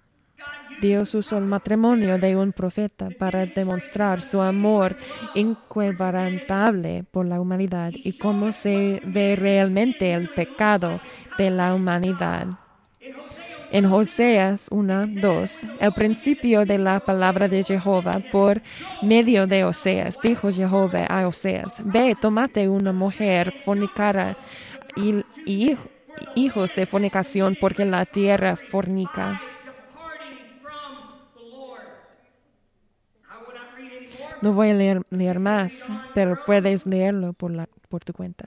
Dios 0.83 1.15
usó 1.15 1.37
el 1.37 1.45
matrimonio 1.45 2.17
de 2.17 2.35
un 2.35 2.51
profeta 2.51 3.07
para 3.17 3.45
demostrar 3.45 4.21
su 4.21 4.41
amor 4.41 4.97
inquebrantable 5.33 7.05
por 7.09 7.25
la 7.25 7.39
humanidad 7.39 7.91
y 7.93 8.17
cómo 8.17 8.51
se 8.51 9.01
ve 9.05 9.37
realmente 9.37 10.11
el 10.11 10.27
pecado 10.31 10.99
de 11.38 11.49
la 11.51 11.73
humanidad. 11.73 12.47
En 13.71 13.89
Joseas 13.89 14.67
1, 14.71 15.08
2, 15.21 15.51
el 15.79 15.93
principio 15.93 16.65
de 16.65 16.77
la 16.77 16.99
palabra 16.99 17.47
de 17.47 17.63
Jehová 17.63 18.21
por 18.29 18.62
medio 19.01 19.47
de 19.47 19.63
Oseas, 19.63 20.17
dijo 20.21 20.51
Jehová 20.51 21.05
a 21.05 21.25
Oseas, 21.25 21.81
ve, 21.86 22.13
tomate 22.19 22.67
una 22.67 22.91
mujer 22.91 23.53
fornicara 23.63 24.36
y, 24.97 25.23
y 25.45 25.69
hij- 25.69 25.77
hijos 26.36 26.75
de 26.75 26.86
fornicación, 26.86 27.55
porque 27.60 27.86
la 27.86 28.05
tierra 28.05 28.58
fornica. 28.58 29.39
No 34.43 34.51
voy 34.51 34.71
a 34.71 34.73
leer, 34.73 35.03
leer 35.10 35.39
más, 35.39 35.88
pero 36.13 36.38
puedes 36.45 36.86
leerlo 36.86 37.32
por, 37.32 37.49
la, 37.49 37.69
por 37.88 38.03
tu 38.03 38.12
cuenta. 38.12 38.43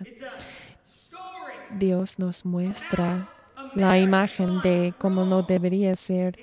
Dios 1.70 2.18
nos 2.18 2.44
muestra 2.44 3.30
la 3.74 3.98
imagen 3.98 4.61
de 4.61 4.92
cómo 4.98 5.24
no 5.24 5.42
debería 5.42 5.96
ser 5.96 6.38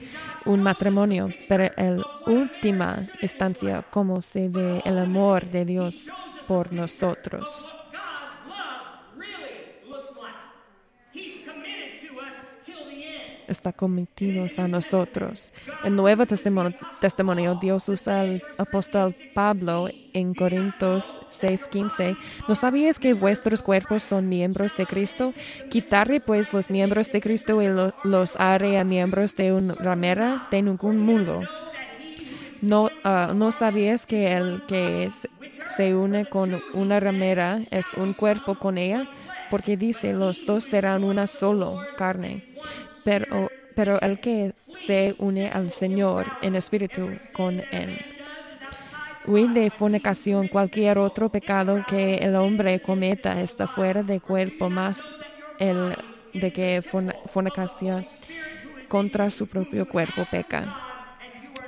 un 0.45 0.63
matrimonio, 0.63 1.29
pero 1.47 1.69
en 1.77 2.01
última 2.25 3.07
instancia, 3.21 3.85
cómo 3.91 4.23
se 4.23 4.49
ve 4.49 4.81
el 4.85 4.97
amor 4.97 5.45
de 5.45 5.65
Dios 5.65 6.07
por 6.47 6.73
nosotros. 6.73 7.75
Está 13.53 13.71
cometidos 13.71 14.57
a 14.57 14.67
nosotros. 14.67 15.53
El 15.83 15.95
Nuevo 15.95 16.25
Testimonio, 16.25 16.75
testimonio 16.99 17.55
Dios 17.61 17.87
usa 17.87 18.21
al 18.21 18.41
apóstol 18.57 19.13
Pablo 19.35 19.89
en 20.13 20.33
Corintios 20.33 21.21
6:15. 21.29 22.17
¿No 22.47 22.55
sabíais 22.55 22.97
que 22.97 23.13
vuestros 23.13 23.61
cuerpos 23.61 24.01
son 24.01 24.27
miembros 24.27 24.75
de 24.75 24.87
Cristo? 24.87 25.33
Quitaré 25.69 26.19
pues 26.19 26.51
los 26.51 26.71
miembros 26.71 27.11
de 27.11 27.21
Cristo 27.21 27.61
y 27.61 27.67
lo- 27.67 27.93
los 28.03 28.35
haré 28.37 28.79
a 28.79 28.83
miembros 28.83 29.35
de 29.35 29.53
una 29.53 29.75
ramera 29.75 30.47
de 30.49 30.63
ningún 30.63 30.97
mundo. 30.99 31.41
No, 32.61 32.89
ah, 33.03 33.33
¿No 33.35 33.51
sabías 33.51 34.07
que 34.07 34.33
el 34.33 34.63
que 34.67 35.11
se 35.77 35.95
une 35.95 36.25
con 36.25 36.59
una 36.73 36.99
ramera 36.99 37.59
es 37.69 37.93
un 37.93 38.13
cuerpo 38.13 38.55
con 38.55 38.77
ella? 38.79 39.07
Porque 39.51 39.77
dice, 39.77 40.13
los 40.13 40.43
dos 40.47 40.63
serán 40.63 41.03
una 41.03 41.27
solo 41.27 41.77
carne. 41.97 42.43
Pero, 43.03 43.49
pero 43.75 43.99
el 44.01 44.19
que 44.19 44.53
se 44.85 45.15
une 45.19 45.49
al 45.49 45.69
Señor 45.71 46.25
en 46.41 46.55
espíritu 46.55 47.09
con 47.33 47.59
él. 47.71 47.99
Huid 49.25 49.51
de 49.51 49.69
fornicación, 49.69 50.47
cualquier 50.49 50.97
otro 50.97 51.29
pecado 51.29 51.83
que 51.87 52.15
el 52.15 52.35
hombre 52.35 52.81
cometa 52.81 53.39
está 53.41 53.67
fuera 53.67 54.03
de 54.03 54.19
cuerpo, 54.19 54.69
más 54.69 55.01
el 55.59 55.95
de 56.33 56.51
que 56.51 56.81
forn- 56.81 57.15
fornicación 57.29 58.05
contra 58.89 59.29
su 59.31 59.47
propio 59.47 59.87
cuerpo 59.87 60.25
peca. 60.29 60.77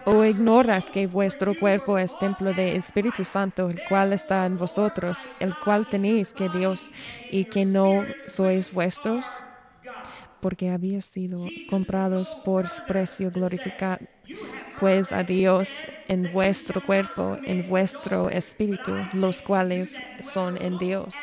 ¿O 0.03 0.23
ignoras 0.23 0.91
que 0.91 1.07
vuestro 1.07 1.57
cuerpo 1.57 1.97
es 1.97 2.17
templo 2.19 2.53
del 2.53 2.75
Espíritu 2.75 3.23
Santo, 3.23 3.69
el 3.69 3.81
cual 3.89 4.13
está 4.13 4.45
en 4.45 4.57
vosotros, 4.57 5.17
el 5.39 5.55
cual 5.55 5.87
tenéis 5.87 6.33
que 6.33 6.49
Dios 6.49 6.91
y 7.31 7.45
que 7.45 7.65
no 7.65 8.03
sois 8.27 8.71
vuestros? 8.71 9.25
Porque 10.41 10.69
habéis 10.69 11.05
sido 11.05 11.47
comprados 11.69 12.35
por 12.45 12.65
precio 12.87 13.31
glorificado, 13.31 14.05
pues 14.79 15.11
a 15.11 15.23
Dios 15.23 15.69
en 16.07 16.31
vuestro 16.31 16.83
cuerpo, 16.85 17.37
en 17.45 17.67
vuestro 17.67 18.29
espíritu, 18.29 18.93
los 19.13 19.41
cuales 19.41 19.95
son 20.21 20.61
en 20.61 20.77
Dios. 20.77 21.15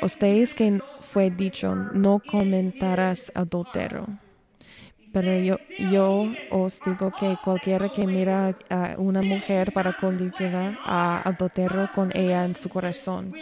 Ustedes 0.00 0.54
que 0.54 0.80
fue 1.12 1.30
dicho, 1.30 1.74
no 1.74 2.20
comentarás 2.26 3.30
adultero. 3.34 4.06
Pero 5.12 5.58
yo, 5.78 6.32
os 6.50 6.80
digo 6.86 7.12
que 7.12 7.36
cualquiera 7.44 7.90
que 7.90 8.06
mira 8.06 8.56
a 8.70 8.94
una 8.96 9.20
mujer 9.20 9.72
para 9.72 9.92
conducirla 9.92 10.78
a 10.84 11.28
adulterio 11.28 11.90
con 11.94 12.10
ella 12.16 12.46
en 12.46 12.56
su 12.56 12.70
corazón. 12.70 13.34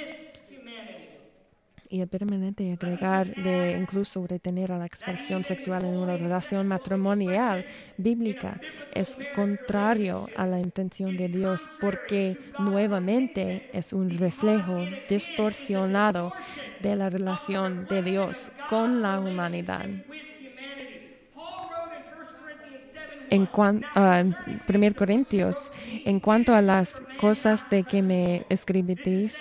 Y 1.92 2.00
el 2.00 2.06
permanente 2.06 2.72
agregar 2.72 3.34
de 3.34 3.76
incluso 3.76 4.24
retener 4.24 4.70
a 4.70 4.78
la 4.78 4.86
expresión 4.86 5.42
sexual 5.42 5.84
en 5.84 5.98
una 5.98 6.16
relación 6.16 6.68
matrimonial 6.68 7.66
bíblica 7.96 8.60
es 8.94 9.18
contrario 9.34 10.28
a 10.36 10.46
la 10.46 10.60
intención 10.60 11.16
de 11.16 11.26
Dios 11.26 11.68
porque 11.80 12.38
nuevamente 12.60 13.68
es 13.72 13.92
un 13.92 14.08
reflejo 14.08 14.84
distorsionado 15.08 16.32
de 16.80 16.94
la 16.94 17.10
relación 17.10 17.86
de 17.86 18.02
Dios 18.02 18.52
con 18.68 19.02
la 19.02 19.18
humanidad. 19.18 19.86
with 20.08 20.20
humanity. 20.38 21.16
Paul 21.34 21.70
wrote 21.70 21.96
in 21.96 22.06
1 22.06 22.26
Corinthians 22.38 22.86
7 22.92 23.26
en 23.30 23.46
cuanto 23.46 23.86
a 23.94 24.24
1 24.68 24.94
Corintios, 24.94 25.72
en 26.04 26.20
cuanto 26.20 26.54
a 26.54 26.62
las 26.62 27.00
cosas 27.20 27.68
de 27.68 27.82
que 27.82 28.00
me 28.00 28.46
escribisteis, 28.48 29.38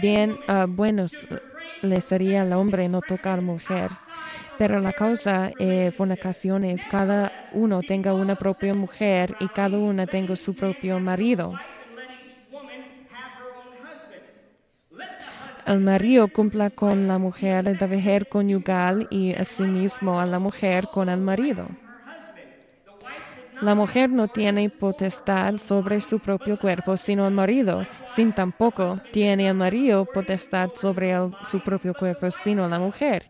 bien 0.00 0.36
ah, 0.48 0.66
buenos 0.68 1.12
le 1.82 2.00
sería 2.00 2.42
al 2.42 2.52
hombre 2.52 2.88
no 2.88 3.00
tocar 3.00 3.42
mujer. 3.42 3.90
Pero 4.58 4.78
la 4.78 4.92
causa 4.92 5.50
de 5.58 5.92
fornicación 5.96 6.64
es 6.64 6.84
cada 6.84 7.32
uno 7.52 7.80
tenga 7.82 8.14
una 8.14 8.36
propia 8.36 8.74
mujer 8.74 9.34
y 9.40 9.48
cada 9.48 9.78
una 9.78 10.06
tenga 10.06 10.36
su 10.36 10.54
propio 10.54 11.00
marido. 11.00 11.54
El 15.66 15.80
marido 15.80 16.28
cumpla 16.28 16.70
con 16.70 17.06
la 17.06 17.18
mujer 17.18 17.68
el 17.68 17.78
deber 17.78 18.28
conyugal 18.28 19.06
y 19.10 19.32
asimismo 19.32 20.20
a 20.20 20.26
la 20.26 20.38
mujer 20.38 20.88
con 20.92 21.08
el 21.08 21.20
marido. 21.20 21.68
La 23.62 23.76
mujer 23.76 24.10
no 24.10 24.26
tiene 24.26 24.68
potestad 24.70 25.56
sobre 25.58 26.00
su 26.00 26.18
propio 26.18 26.58
cuerpo, 26.58 26.96
sino 26.96 27.28
el 27.28 27.32
marido, 27.32 27.86
sin 28.06 28.32
tampoco 28.32 29.00
tiene 29.12 29.46
el 29.46 29.54
marido 29.54 30.04
potestad 30.04 30.70
sobre 30.74 31.14
su 31.48 31.60
propio 31.60 31.94
cuerpo, 31.94 32.28
sino 32.32 32.68
la 32.68 32.80
mujer. 32.80 33.28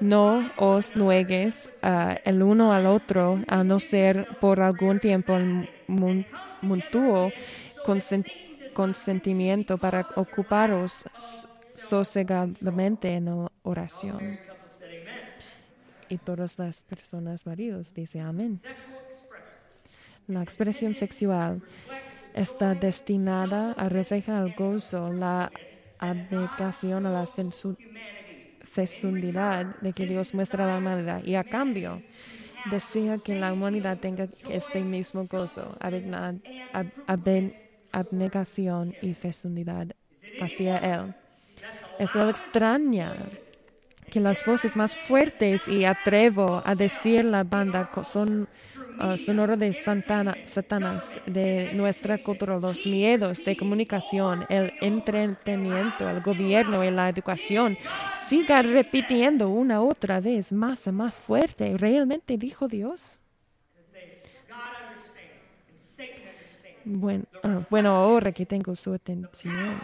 No 0.00 0.50
os 0.56 0.96
nuegues 0.96 1.70
ah, 1.80 2.16
el 2.24 2.42
uno 2.42 2.72
al 2.72 2.86
otro, 2.86 3.40
a 3.46 3.62
no 3.62 3.78
ser 3.78 4.26
por 4.40 4.60
algún 4.60 4.98
tiempo 4.98 5.36
el 5.36 5.68
mutuo 6.60 7.30
consen- 7.86 8.26
consentimiento 8.74 9.78
para 9.78 10.08
ocuparos 10.16 11.04
sosegadamente 11.76 13.12
en 13.12 13.46
oración. 13.62 14.40
Y 16.08 16.18
todas 16.18 16.58
las 16.58 16.82
personas 16.82 17.46
maridos 17.46 17.94
dicen 17.94 18.22
amén. 18.22 18.60
La 20.28 20.42
expresión 20.42 20.92
sexual 20.92 21.62
está 22.34 22.74
destinada 22.74 23.72
a 23.72 23.88
reflejar 23.88 24.46
el 24.46 24.54
gozo, 24.54 25.10
la 25.10 25.50
abnegación 25.98 27.06
a 27.06 27.10
la 27.10 27.26
fecundidad 28.62 29.76
de 29.80 29.94
que 29.94 30.04
Dios 30.04 30.34
muestra 30.34 30.64
a 30.64 30.66
la 30.66 30.76
humanidad 30.76 31.24
y 31.24 31.34
a 31.34 31.44
cambio 31.44 32.02
desea 32.70 33.16
que 33.16 33.36
la 33.36 33.54
humanidad 33.54 34.00
tenga 34.00 34.28
este 34.50 34.82
mismo 34.82 35.24
gozo, 35.24 35.78
abnegación 37.90 38.94
y 39.00 39.14
fecundidad 39.14 39.86
hacia 40.42 40.76
Él. 40.76 41.14
Es 41.98 42.14
el 42.14 42.28
extrañar 42.28 43.30
que 44.10 44.20
las 44.20 44.44
voces 44.44 44.76
más 44.76 44.94
fuertes 44.94 45.66
y 45.68 45.86
atrevo 45.86 46.62
a 46.66 46.74
decir 46.74 47.24
la 47.24 47.44
banda 47.44 47.90
son 48.04 48.46
uh, 49.00 49.16
sonoro 49.16 49.56
de 49.56 49.72
Santana, 49.72 50.36
Satanás, 50.44 51.10
de 51.26 51.72
nuestra 51.74 52.18
cultura, 52.18 52.58
los 52.58 52.86
miedos 52.86 53.44
de 53.44 53.56
comunicación, 53.56 54.44
el 54.48 54.72
entretenimiento, 54.80 56.08
el 56.08 56.20
gobierno 56.20 56.84
y 56.84 56.90
la 56.90 57.08
educación, 57.08 57.76
siga 58.28 58.62
repitiendo 58.62 59.48
una 59.48 59.82
otra 59.82 60.20
vez 60.20 60.52
más 60.52 60.86
y 60.86 60.92
más 60.92 61.14
fuerte. 61.14 61.76
¿Realmente 61.76 62.36
dijo 62.36 62.68
Dios? 62.68 63.20
Bueno, 66.84 67.24
ah, 67.42 67.60
bueno, 67.68 67.90
ahora 67.90 68.32
que 68.32 68.46
tengo 68.46 68.74
su 68.74 68.94
atención. 68.94 69.78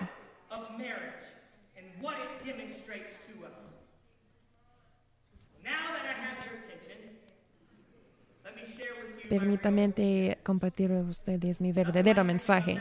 Permítame 9.29 10.37
compartir 10.43 10.93
a 10.93 11.01
ustedes 11.01 11.61
mi 11.61 11.73
verdadero 11.73 12.25
mensaje. 12.25 12.81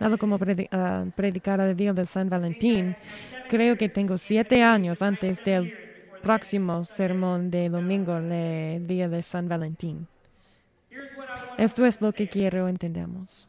Dado 0.00 0.18
como 0.18 0.38
ah, 0.72 1.04
predicar 1.14 1.60
el 1.60 1.76
día 1.76 1.92
de 1.92 2.06
San 2.06 2.28
Valentín, 2.28 2.96
creo 3.48 3.76
que 3.76 3.88
tengo 3.88 4.18
siete 4.18 4.62
años 4.62 5.02
antes 5.02 5.42
del 5.44 5.72
próximo 6.22 6.84
sermón 6.84 7.50
de 7.50 7.68
domingo, 7.68 8.16
el 8.16 8.86
día 8.86 9.08
de 9.08 9.22
San 9.22 9.48
Valentín. 9.48 10.06
Esto 11.58 11.86
es 11.86 12.00
lo 12.00 12.12
que 12.12 12.28
quiero 12.28 12.66
entendamos. 12.68 13.48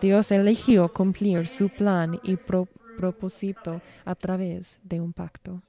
Dios 0.00 0.30
eligió 0.30 0.92
cumplir 0.92 1.48
su 1.48 1.68
plan 1.68 2.18
y 2.22 2.36
pro- 2.36 2.68
propósito 2.98 3.80
a 4.04 4.14
través 4.14 4.78
de 4.82 5.00
un 5.00 5.12
pacto. 5.12 5.60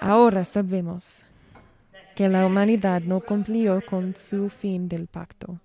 Ahora 0.00 0.44
sabemos 0.44 1.24
que 2.14 2.28
la 2.28 2.46
humanidad 2.46 3.02
no 3.02 3.20
cumplió 3.20 3.82
con 3.88 4.14
su 4.14 4.48
fin 4.48 4.88
del 4.88 5.06
pacto. 5.06 5.58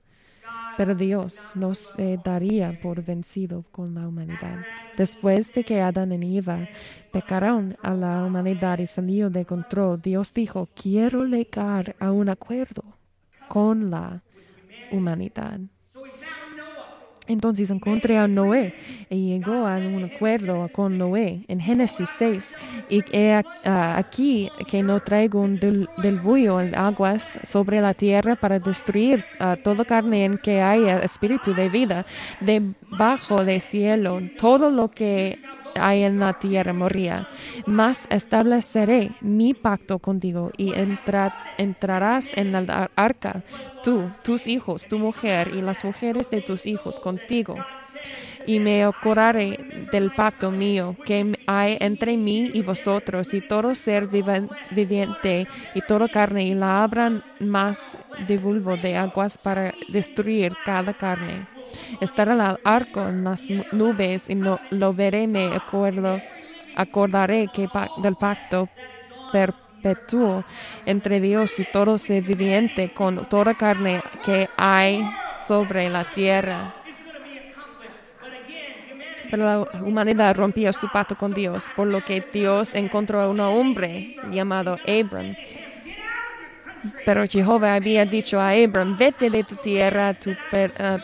Pero 0.77 0.93
Dios 0.93 1.51
no 1.55 1.73
se 1.73 2.19
daría 2.23 2.79
por 2.81 3.03
vencido 3.03 3.63
con 3.71 3.95
la 3.95 4.07
humanidad. 4.07 4.60
Después 4.95 5.51
de 5.53 5.63
que 5.63 5.81
Adán 5.81 6.21
y 6.21 6.38
Eva 6.38 6.67
pecaron 7.12 7.75
a 7.81 7.93
la 7.93 8.23
humanidad 8.23 8.77
y 8.79 8.86
salió 8.86 9.29
de 9.29 9.43
control, 9.45 10.01
Dios 10.01 10.33
dijo, 10.33 10.69
quiero 10.75 11.25
llegar 11.25 11.95
a 11.99 12.12
un 12.12 12.29
acuerdo 12.29 12.83
con 13.47 13.89
la 13.89 14.21
humanidad. 14.91 15.60
Entonces 17.27 17.69
encontré 17.69 18.17
a 18.17 18.27
Noé 18.27 18.73
y 19.09 19.29
llegó 19.29 19.67
a 19.67 19.77
un 19.77 20.05
acuerdo 20.05 20.69
con 20.71 20.97
Noé 20.97 21.43
en 21.47 21.59
Génesis 21.59 22.09
6. 22.17 22.55
Y 22.89 23.03
he 23.11 23.41
ah, 23.65 23.95
aquí 23.97 24.49
que 24.67 24.83
no 24.83 24.99
traigo 24.99 25.41
un 25.41 25.59
del, 25.59 25.89
diluvio 26.01 26.61
en 26.61 26.75
aguas 26.75 27.39
sobre 27.45 27.81
la 27.81 27.93
tierra 27.93 28.35
para 28.35 28.59
destruir 28.59 29.25
ah, 29.39 29.57
toda 29.61 29.85
carne 29.85 30.25
en 30.25 30.37
que 30.37 30.61
haya 30.61 30.99
espíritu 30.99 31.53
de 31.53 31.69
vida 31.69 32.05
debajo 32.39 33.43
del 33.43 33.61
cielo. 33.61 34.21
Todo 34.37 34.69
lo 34.69 34.89
que 34.89 35.37
hay 35.77 36.03
en 36.03 36.19
la 36.19 36.33
tierra 36.33 36.73
moría. 36.73 37.27
Mas 37.65 38.05
estableceré 38.09 39.15
mi 39.19 39.53
pacto 39.53 39.99
contigo 39.99 40.51
y 40.57 40.73
entra- 40.73 41.33
entrarás 41.57 42.33
en 42.35 42.51
la 42.51 42.59
ar- 42.59 42.91
arca, 42.95 43.43
tú, 43.81 44.13
tus 44.21 44.47
hijos, 44.47 44.87
tu 44.87 44.99
mujer 44.99 45.49
y 45.49 45.61
las 45.61 45.83
mujeres 45.83 46.29
de 46.29 46.41
tus 46.41 46.65
hijos 46.65 46.99
contigo. 46.99 47.65
Y 48.45 48.59
me 48.59 48.83
acordaré 48.83 49.65
del 49.69 50.11
pacto 50.11 50.51
mío 50.51 50.97
que 51.03 51.33
hay 51.47 51.77
entre 51.79 52.17
mí 52.17 52.51
y 52.53 52.61
vosotros 52.61 53.33
y 53.33 53.41
todo 53.41 53.75
ser 53.75 54.07
viviente 54.69 55.47
y 55.73 55.81
toda 55.83 56.09
carne 56.09 56.45
y 56.47 56.53
la 56.55 56.83
abran 56.83 57.23
más 57.39 57.97
de 58.13 58.37
vulvo 58.37 58.77
de 58.77 58.95
aguas 58.97 59.37
para 59.37 59.75
destruir 59.87 60.57
cada 60.63 60.93
carne. 60.93 61.47
Estará 62.01 62.34
el 62.34 62.58
arco 62.63 63.08
en 63.08 63.23
las 63.23 63.49
nu- 63.49 63.65
nubes 63.71 64.30
y 64.30 64.36
no, 64.36 64.60
lo 64.71 64.93
veré, 64.93 65.27
me 65.27 65.47
acuerdo, 65.47 66.21
acordaré 66.75 67.47
que 67.53 67.67
pa- 67.67 67.89
del 67.97 68.15
pacto 68.15 68.69
perpetuo 69.32 70.43
entre 70.86 71.19
Dios 71.19 71.60
y 71.60 71.65
todo 71.65 71.97
ser 71.97 72.23
viviente 72.23 72.93
con 72.93 73.25
toda 73.27 73.53
carne 73.56 74.01
que 74.23 74.49
hay 74.58 75.03
sobre 75.45 75.89
la 75.89 76.03
tierra. 76.12 76.73
Pero 79.30 79.43
la 79.43 79.60
humanidad 79.84 80.36
rompió 80.36 80.71
su 80.71 80.88
pacto 80.88 81.17
con 81.17 81.34
Dios, 81.34 81.65
por 81.75 81.88
lo 81.88 82.01
que 82.03 82.23
Dios 82.32 82.73
encontró 82.75 83.19
a 83.19 83.30
un 83.30 83.41
hombre 83.41 84.15
llamado 84.32 84.77
Abram. 84.88 85.36
Pero 87.03 87.25
Jehová 87.27 87.75
había 87.75 88.05
dicho 88.05 88.39
a 88.39 88.51
Abram, 88.51 88.95
vete 88.97 89.29
de 89.29 89.43
tu 89.43 89.57
tierra, 89.57 90.13
tu 90.13 90.35
per- 90.49 90.73
eh, 90.77 90.99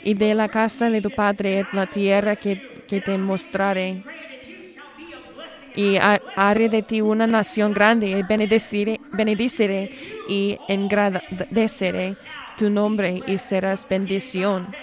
y 0.00 0.14
de 0.14 0.34
la 0.34 0.48
casa 0.48 0.90
de 0.90 1.00
tu 1.02 1.10
padre, 1.10 1.66
la 1.70 1.86
tierra 1.86 2.36
que, 2.36 2.60
que 2.86 3.00
te 3.00 3.18
mostraré. 3.18 4.04
Y 5.74 5.96
ha- 5.96 6.22
haré 6.34 6.68
de 6.68 6.82
ti 6.82 7.00
una 7.00 7.26
nación 7.26 7.72
grande, 7.72 8.08
y 8.18 8.22
benediciré, 8.22 9.00
benediciré 9.10 9.88
y 10.24 10.58
engrandeceré 10.66 12.18
tu 12.54 12.68
nombre, 12.70 13.22
y 13.26 13.38
serás 13.38 13.86
bendición. 13.88 14.76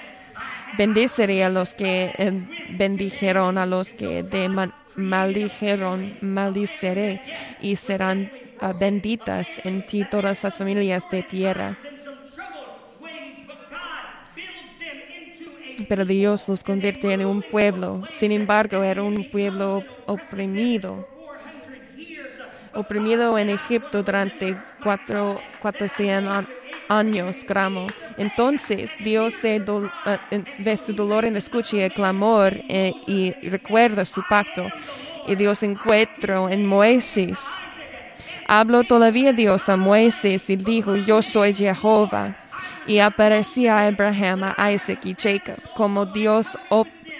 Bendeciré 0.71 1.43
a 1.43 1.49
los 1.49 1.75
que 1.75 2.13
eh, 2.17 2.31
bendijeron, 2.65 3.57
a 3.57 3.65
los 3.65 3.95
que 3.95 4.23
te 4.23 4.49
ma- 4.49 4.71
maldijeron, 4.95 6.17
maldiciré, 6.21 7.21
y 7.59 7.75
serán 7.77 8.31
ah, 8.61 8.73
benditas 8.73 9.47
en 9.63 9.85
ti 9.85 10.05
todas 10.09 10.43
las 10.43 10.57
familias 10.57 11.03
de 11.09 11.23
tierra. 11.23 11.77
Pero 15.87 16.03
Dios 16.05 16.47
los 16.49 16.63
convierte 16.63 17.13
en 17.13 17.25
un 17.25 17.41
pueblo. 17.41 18.03
Sin 18.11 18.31
embargo, 18.31 18.83
era 18.83 19.01
un 19.01 19.23
pueblo 19.31 19.83
oprimido. 20.07 21.07
Oprimido 22.73 23.37
en 23.37 23.49
Egipto 23.49 24.03
durante 24.03 24.55
cuatro, 24.83 25.41
400 25.61 26.31
an- 26.31 26.47
años, 26.89 27.37
gramo. 27.47 27.87
Entonces 28.17 28.91
Dios 28.99 29.33
se 29.35 29.55
en- 29.55 30.45
ve 30.59 30.77
su 30.77 30.93
dolor 30.93 31.25
en 31.25 31.35
escucha 31.37 31.77
y 31.77 31.81
el 31.81 31.93
clamor 31.93 32.53
eh, 32.67 32.91
y 33.07 33.31
recuerda 33.49 34.05
su 34.05 34.21
pacto. 34.29 34.67
Y 35.27 35.35
Dios 35.35 35.63
encuentra 35.63 36.51
en 36.51 36.65
Moisés 36.65 37.39
Habló 38.51 38.83
todavía 38.83 39.31
Dios 39.31 39.69
a 39.69 39.77
Moisés 39.77 40.49
y 40.49 40.55
dijo, 40.55 40.95
yo 40.95 41.21
soy 41.21 41.53
Jehová. 41.53 42.35
y 42.87 42.97
aparecía 42.97 43.77
a 43.77 43.87
Abraham, 43.87 44.55
a 44.57 44.71
Isaac 44.71 45.05
y 45.05 45.15
Jacob 45.15 45.57
como 45.75 46.07
Dios 46.07 46.57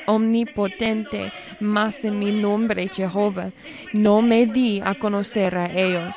omnipotente, 0.07 1.31
mas 1.59 2.03
en 2.03 2.17
mi 2.17 2.31
nombre 2.31 2.87
Jehová 2.87 3.51
no 3.93 4.23
me 4.23 4.47
di 4.47 4.81
a 4.83 4.95
conocer 4.95 5.55
a 5.55 5.67
ellos. 5.67 6.15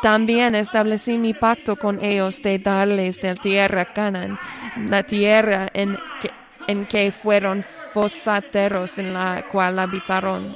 También 0.00 0.54
establecí 0.54 1.18
mi 1.18 1.34
pacto 1.34 1.74
con 1.74 1.98
ellos 2.04 2.40
de 2.40 2.60
darles 2.60 3.20
de 3.20 3.34
la 3.34 3.34
tierra 3.34 3.92
Canaán, 3.92 4.38
la 4.88 5.02
tierra 5.02 5.68
en 5.74 6.86
que 6.86 7.10
fueron 7.10 7.64
fosateros 7.92 8.96
en 8.98 9.12
la 9.12 9.44
cual 9.50 9.80
habitaron. 9.80 10.54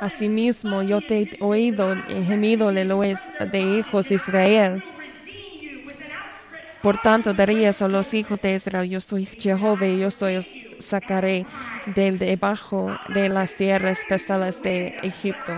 Asimismo, 0.00 0.82
yo 0.82 1.00
te 1.00 1.22
he 1.22 1.36
oído 1.40 1.94
gemido 2.26 2.70
de 2.72 3.60
hijos 3.60 4.08
de 4.08 4.14
Israel. 4.16 4.84
Por 6.82 7.00
tanto, 7.00 7.32
darías 7.32 7.80
a 7.80 7.88
los 7.88 8.12
hijos 8.12 8.38
de 8.42 8.54
Israel, 8.56 8.90
yo 8.90 9.00
soy 9.00 9.24
Jehová, 9.24 9.86
y 9.86 10.00
yo 10.00 10.08
os 10.08 10.48
sacaré 10.80 11.46
del 11.86 12.18
debajo 12.18 12.94
de 13.08 13.30
las 13.30 13.54
tierras 13.54 14.00
pesadas 14.06 14.60
de 14.62 14.88
Egipto. 15.02 15.52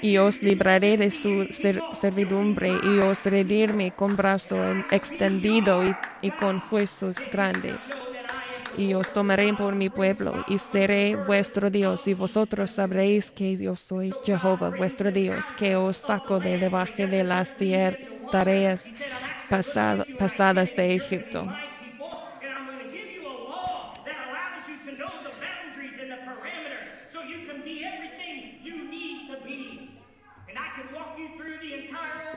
Y 0.00 0.16
os 0.16 0.42
libraré 0.42 0.96
de 0.96 1.10
su 1.10 1.46
ser- 1.50 1.82
servidumbre, 2.00 2.70
y 2.82 2.98
os 3.00 3.22
redirme 3.26 3.90
con 3.90 4.16
brazo 4.16 4.56
en- 4.70 4.86
extendido 4.90 5.84
y, 5.86 5.94
y 6.22 6.30
con 6.30 6.60
juicios 6.60 7.16
grandes. 7.30 7.90
Y 8.76 8.94
os 8.94 9.12
tomaré 9.12 9.52
por 9.54 9.74
mi 9.74 9.88
pueblo, 9.88 10.44
y 10.48 10.58
seré 10.58 11.16
vuestro 11.16 11.70
Dios, 11.70 12.08
y 12.08 12.14
vosotros 12.14 12.72
sabréis 12.72 13.30
que 13.30 13.56
yo 13.56 13.76
soy 13.76 14.12
Jehová, 14.24 14.70
vuestro 14.76 15.12
Dios, 15.12 15.44
que 15.56 15.76
os 15.76 15.98
saco 15.98 16.40
de 16.40 16.58
debajo 16.58 17.06
de 17.06 17.22
las 17.22 17.54
tareas 18.32 18.84
pasadas 20.18 20.74
de 20.74 20.94
Egipto. 20.94 21.46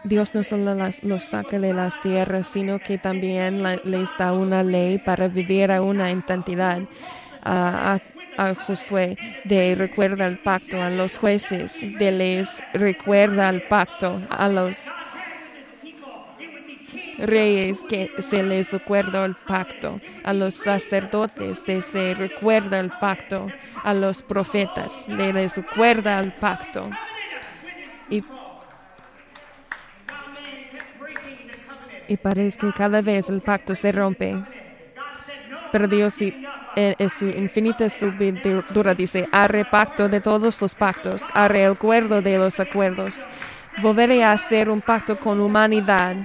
Dios 0.07 0.33
no 0.33 0.43
solo 0.43 0.75
los 1.03 1.23
saca 1.25 1.59
de 1.59 1.73
las 1.73 1.99
tierras, 2.01 2.47
sino 2.47 2.79
que 2.79 2.97
también 2.97 3.63
les 3.83 4.09
da 4.17 4.33
una 4.33 4.63
ley 4.63 4.97
para 4.99 5.27
vivir 5.27 5.71
a 5.71 5.81
una 5.81 6.09
entidad. 6.09 6.81
A, 7.43 7.93
a- 7.95 8.01
Josué 8.67 9.17
de 9.45 9.73
recuerda 9.73 10.27
el 10.27 10.37
pacto, 10.37 10.79
a 10.79 10.91
los 10.91 11.17
jueces 11.17 11.75
de 11.97 12.11
les 12.11 12.47
recuerda 12.71 13.49
el 13.49 13.63
pacto, 13.63 14.21
a 14.29 14.47
los 14.47 14.79
reyes 17.17 17.79
que 17.89 18.11
se 18.19 18.43
les 18.43 18.71
recuerda 18.71 19.25
el 19.25 19.33
pacto, 19.33 19.99
a 20.23 20.33
los 20.33 20.53
sacerdotes 20.53 21.65
de 21.65 21.81
se 21.81 22.13
recuerda 22.13 22.79
el 22.79 22.91
pacto, 22.91 23.47
a 23.83 23.93
los 23.95 24.21
profetas 24.21 25.07
le 25.07 25.33
les 25.33 25.55
recuerda 25.55 26.19
el 26.19 26.31
pacto. 26.33 26.91
Y 28.11 28.23
y 32.07 32.17
parece 32.17 32.59
que 32.59 32.73
cada 32.73 33.01
vez 33.01 33.29
el 33.29 33.41
pacto 33.41 33.75
se 33.75 33.91
rompe. 33.91 34.35
Pero 35.71 35.87
Dios 35.87 36.13
sí, 36.13 36.33
eh, 36.75 36.95
en 36.97 37.09
su 37.09 37.27
infinita 37.27 37.89
sabiduría 37.89 38.93
dice, 38.95 39.27
haré 39.31 39.65
pacto 39.65 40.07
de 40.07 40.21
todos 40.21 40.61
los 40.61 40.75
pactos, 40.75 41.23
haré 41.33 41.65
acuerdo 41.65 42.21
de 42.21 42.37
los 42.37 42.59
acuerdos. 42.59 43.25
Volveré 43.81 44.23
a 44.23 44.31
hacer 44.31 44.69
un 44.69 44.81
pacto 44.81 45.19
con 45.19 45.39
humanidad 45.39 46.15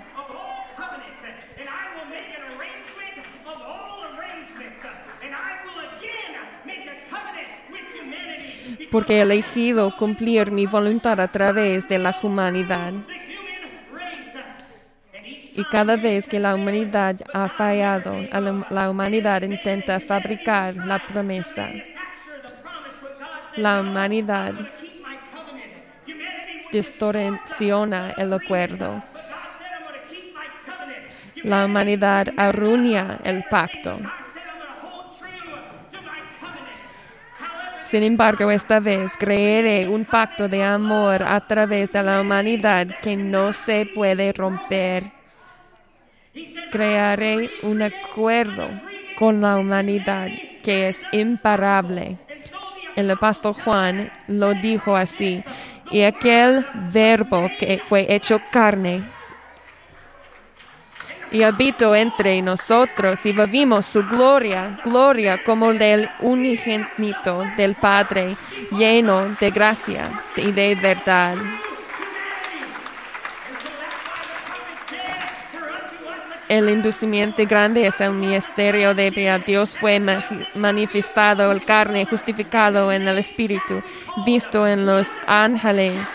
porque 8.93 9.17
he 9.17 9.21
elegido 9.23 9.97
cumplir 9.97 10.53
mi 10.53 10.67
voluntad 10.67 11.19
a 11.19 11.29
través 11.29 11.89
de 11.89 11.99
la 11.99 12.15
humanidad. 12.23 12.93
Y 15.55 15.65
cada 15.65 15.97
vez 15.97 16.27
que 16.27 16.41
la 16.41 16.55
humanidad 16.55 17.17
ha 17.35 17.49
fallado, 17.49 18.15
la, 18.71 18.91
humanidad 18.91 19.43
intenta 19.43 20.01
fabricar 20.01 20.75
la 20.77 20.99
promesa. 21.07 21.69
La 23.57 23.81
humanidad 23.81 24.55
distorsiona 26.73 28.13
el 28.17 28.33
acuerdo. 28.33 29.03
La 31.45 31.67
humanidad 31.67 32.29
arruina 32.39 33.19
el 33.23 33.45
pacto. 33.51 33.99
Sin 37.91 38.05
embargo, 38.05 38.51
esta 38.51 38.81
vez 38.81 39.13
creeré 39.19 39.87
un 39.87 40.07
pacto 40.07 40.49
de 40.49 40.65
amor 40.65 41.23
a 41.23 41.47
través 41.47 41.93
de 41.93 42.03
la 42.03 42.23
humanidad 42.23 42.87
que 43.03 43.19
no 43.19 43.53
se 43.53 43.85
puede 43.85 44.33
romper. 44.33 45.22
Crearé 46.71 47.51
un 47.63 47.83
acuerdo 47.83 48.69
con 49.19 49.41
la 49.41 49.57
humanidad 49.57 50.29
que 50.63 50.89
es 50.89 51.01
imparable. 51.13 52.19
El 52.97 53.11
apóstol 53.11 53.55
Juan 53.55 54.13
lo 54.29 54.55
dijo 54.55 54.97
así, 54.97 55.43
y 55.91 56.03
aquel 56.03 56.67
verbo 56.93 57.51
que 57.59 57.81
fue 57.87 58.07
hecho 58.15 58.41
carne 58.51 59.03
y 61.33 61.43
habitó 61.43 61.95
entre 61.97 62.41
nosotros 62.43 63.25
y 63.25 63.33
vivimos 63.33 63.87
su 63.87 64.07
gloria, 64.07 64.79
gloria 64.85 65.43
como 65.43 65.71
el 65.71 65.79
del 65.79 66.11
unigénito 66.21 67.45
del 67.57 67.75
Padre, 67.75 68.37
lleno 68.71 69.35
de 69.41 69.51
gracia 69.51 70.11
y 70.37 70.53
de 70.53 70.75
verdad. 70.75 71.37
El 76.53 76.69
inducimiento 76.69 77.43
grande 77.47 77.87
es 77.87 77.99
el 78.03 78.13
misterio 78.13 78.95
de 78.95 79.11
que 79.11 79.43
Dios 79.47 79.75
fue 79.75 79.99
ma- 79.99 80.23
manifestado 80.55 81.51
el 81.51 81.65
carne, 81.65 82.05
justificado 82.05 82.93
en 82.93 83.09
el 83.09 83.17
Espíritu, 83.17 83.83
visto 84.27 84.67
en 84.67 84.85
los 84.85 85.07
ángeles, 85.27 86.07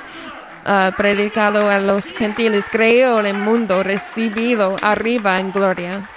ah, 0.64 0.92
predicado 0.96 1.72
a 1.72 1.80
los 1.80 2.04
gentiles, 2.06 2.66
creó 2.72 3.20
el 3.20 3.34
mundo, 3.34 3.82
recibido 3.82 4.76
arriba 4.84 5.40
en 5.40 5.52
gloria. 5.52 6.08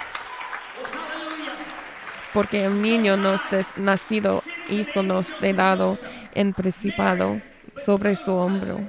Porque 2.31 2.65
el 2.65 2.79
niño 2.79 3.17
nos 3.17 3.41
es 3.51 3.65
nacido, 3.75 4.43
hijo 4.69 5.01
nos 5.01 5.33
he 5.41 5.53
dado 5.53 5.97
en 6.35 6.53
principado 6.53 7.41
sobre 7.83 8.15
su 8.15 8.31
hombro. 8.35 8.81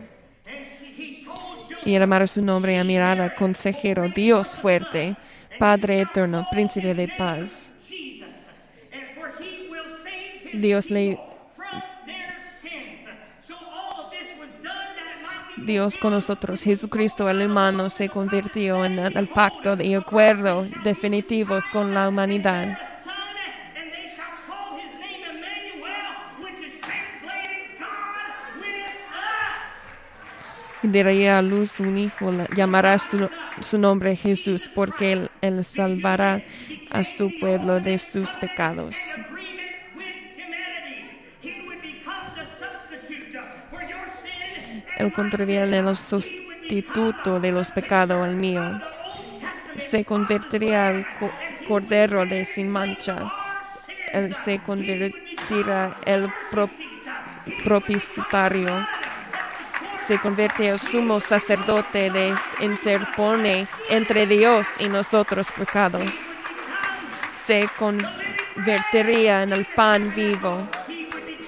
Y 1.85 1.99
llamar 1.99 2.29
su 2.29 2.43
nombre 2.43 2.79
a 2.79 2.85
mirada, 2.85 3.35
consejero, 3.35 4.09
Dios 4.09 4.57
fuerte, 4.57 5.17
Padre 5.59 6.01
eterno, 6.03 6.47
príncipe 6.51 6.95
de 6.95 7.09
paz. 7.19 7.73
Dios 10.53 10.91
le 10.91 11.19
Dios 15.65 15.97
con 15.99 16.13
nosotros, 16.13 16.63
Jesucristo 16.63 17.29
el 17.29 17.47
humano 17.47 17.89
se 17.89 18.09
convirtió 18.09 18.85
en 18.85 18.99
el 18.99 19.29
pacto 19.29 19.77
de 19.77 19.95
acuerdo 19.95 20.67
definitivos 20.83 21.65
con 21.67 21.95
la 21.95 22.09
humanidad. 22.09 22.77
Daría 30.83 31.39
a 31.39 31.43
luz 31.43 31.79
un 31.79 31.97
hijo, 31.97 32.33
la- 32.33 32.49
llamará 32.57 32.99
su, 32.99 33.29
su 33.61 33.79
nombre 33.79 34.17
Jesús, 34.17 34.69
porque 34.75 35.13
él, 35.13 35.31
él 35.41 35.65
salvará 35.65 36.43
a 36.91 37.05
su 37.05 37.31
pueblo 37.39 37.79
de 37.81 37.99
sus 37.99 38.29
pecados. 38.37 38.97
Él 44.99 45.13
el 45.75 45.97
sustituto 45.97 47.41
de 47.41 47.53
los 47.53 47.71
pecados 47.71 48.25
al 48.25 48.37
mío. 48.37 48.81
Se 49.77 50.05
convertiría 50.05 50.89
al 50.89 51.07
co- 51.19 51.33
cordero 51.67 52.27
de 52.27 52.45
sin 52.45 52.69
mancha. 52.69 53.31
Él 54.13 54.35
se 54.45 54.59
convertirá 54.61 55.97
el 56.05 56.29
pro-. 56.51 56.69
Se 60.09 60.19
convierte 60.19 60.71
al 60.71 60.81
sumo 60.81 61.21
sacerdote 61.21 62.11
de 62.11 62.35
interpone 62.61 63.67
entre 63.89 64.27
Dios 64.27 64.67
y 64.79 64.89
nosotros 64.89 65.49
pecados. 65.57 66.11
Se 67.47 67.69
convertiría 67.79 69.43
en 69.43 69.53
el 69.53 69.65
pan 69.77 70.13
vivo. 70.15 70.69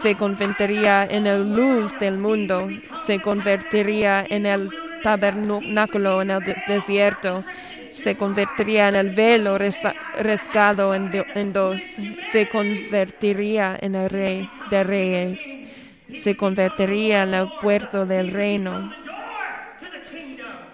Se 0.02 0.14
convertiría 0.16 1.04
en 1.04 1.24
la 1.24 1.36
luz 1.38 1.98
del 1.98 2.18
mundo. 2.18 2.68
Se 3.06 3.20
convertiría 3.20 4.24
en 4.28 4.46
el 4.46 4.70
tabernáculo 5.02 6.22
en 6.22 6.30
el 6.30 6.40
de- 6.44 6.56
desierto 6.66 7.44
se 7.92 8.16
convertiría 8.16 8.88
en 8.88 8.96
el 8.96 9.10
velo 9.10 9.56
resa- 9.56 9.94
rasgado 10.20 10.96
en, 10.96 11.12
do- 11.12 11.24
en 11.36 11.52
dos, 11.52 11.80
se 12.32 12.48
convertiría 12.48 13.78
en 13.80 13.94
el 13.94 14.10
rey 14.10 14.50
de 14.68 14.82
reyes, 14.82 15.40
se 16.14 16.36
convertiría 16.36 17.22
en 17.24 17.34
el 17.34 17.48
puerto 17.60 18.06
del 18.06 18.30
reino, 18.30 18.92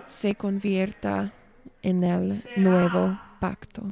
se 0.07 0.35
convierta 0.35 1.33
en 1.83 2.05
el 2.05 2.43
nuevo 2.57 3.19
pacto. 3.41 3.83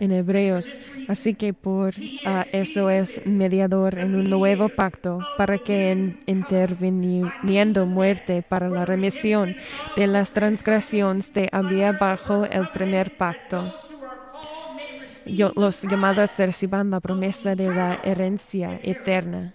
En 0.00 0.10
Hebreos. 0.10 0.80
Así 1.08 1.34
que 1.34 1.52
por 1.54 1.94
ah, 2.24 2.44
eso 2.50 2.90
es 2.90 3.24
mediador 3.24 3.98
en 3.98 4.16
un 4.16 4.24
nuevo 4.24 4.68
pacto, 4.68 5.20
para 5.38 5.58
que 5.58 5.92
en- 5.92 6.18
interviniendo 6.26 7.86
muerte 7.86 8.42
para 8.42 8.68
la 8.68 8.84
remisión 8.84 9.54
de 9.96 10.06
las 10.08 10.30
transgresiones 10.32 11.32
de 11.32 11.48
había 11.52 11.92
bajo 11.92 12.44
el 12.46 12.68
primer 12.70 13.16
pacto. 13.16 13.72
Yo- 15.26 15.52
los 15.56 15.80
llamados 15.82 16.30
reciban 16.36 16.90
la 16.90 17.00
promesa 17.00 17.54
de 17.54 17.68
la 17.74 17.94
herencia 18.02 18.78
eterna. 18.82 19.54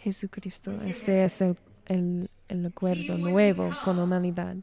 Jesucristo, 0.00 0.72
este 0.86 1.24
es 1.24 1.40
el, 1.40 1.56
el- 1.86 2.30
el 2.48 2.66
acuerdo 2.66 3.16
nuevo 3.16 3.70
con 3.84 3.96
la 3.96 4.04
humanidad. 4.04 4.56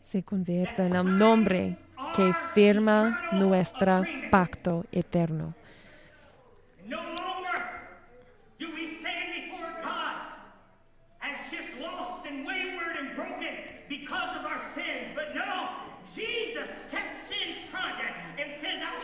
Se 0.00 0.22
convierte 0.22 0.86
en 0.86 0.94
el 0.94 1.16
nombre 1.16 1.76
que 2.14 2.32
firma 2.54 3.20
nuestro 3.32 4.02
pacto 4.30 4.84
eterno. 4.92 5.54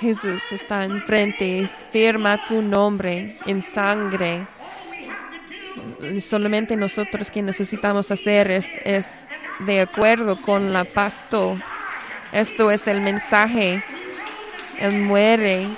Jesús 0.00 0.42
está 0.52 0.84
enfrente, 0.84 1.68
firma 1.90 2.44
tu 2.46 2.62
nombre 2.62 3.36
en 3.46 3.60
sangre. 3.62 4.46
Solamente 6.20 6.76
nosotros 6.76 7.30
que 7.30 7.42
necesitamos 7.42 8.10
hacer 8.10 8.50
es, 8.50 8.68
es 8.84 9.06
de 9.60 9.80
acuerdo 9.80 10.40
con 10.40 10.72
la 10.72 10.84
pacto. 10.84 11.58
Esto 12.32 12.70
es 12.70 12.86
el 12.86 13.00
mensaje. 13.00 13.82
Él 14.78 14.92
muere 14.92 15.68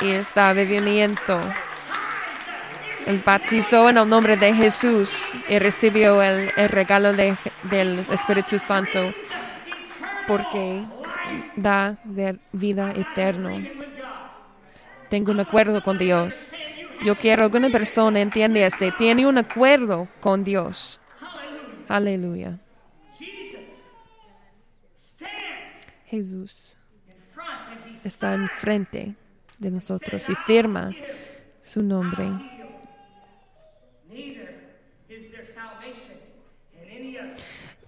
y 0.00 0.10
está 0.10 0.52
vivimiento. 0.52 1.40
Él 3.06 3.20
bautizó 3.24 3.88
en 3.90 3.98
el 3.98 4.08
nombre 4.08 4.36
de 4.36 4.54
Jesús 4.54 5.34
y 5.48 5.58
recibió 5.58 6.22
el, 6.22 6.50
el 6.56 6.68
regalo 6.68 7.12
de- 7.12 7.36
del 7.64 8.00
Espíritu 8.10 8.58
Santo 8.58 9.12
porque 10.26 10.82
da 11.56 11.96
vida 12.52 12.92
eterna. 12.92 13.66
Tengo 15.08 15.32
un 15.32 15.40
acuerdo 15.40 15.82
con 15.82 15.98
Dios. 15.98 16.52
Yo 17.04 17.16
quiero 17.16 17.40
que 17.40 17.44
alguna 17.44 17.70
persona 17.70 18.20
entienda 18.20 18.60
este. 18.60 18.92
Tiene 18.92 19.26
un 19.26 19.38
acuerdo 19.38 20.08
con 20.20 20.44
Dios. 20.44 21.00
Aleluya. 21.88 22.58
Jesús 26.06 26.76
está 28.04 28.34
enfrente 28.34 29.14
de 29.58 29.70
nosotros 29.70 30.28
y 30.28 30.34
firma 30.34 30.90
su 31.62 31.82
nombre. 31.82 32.30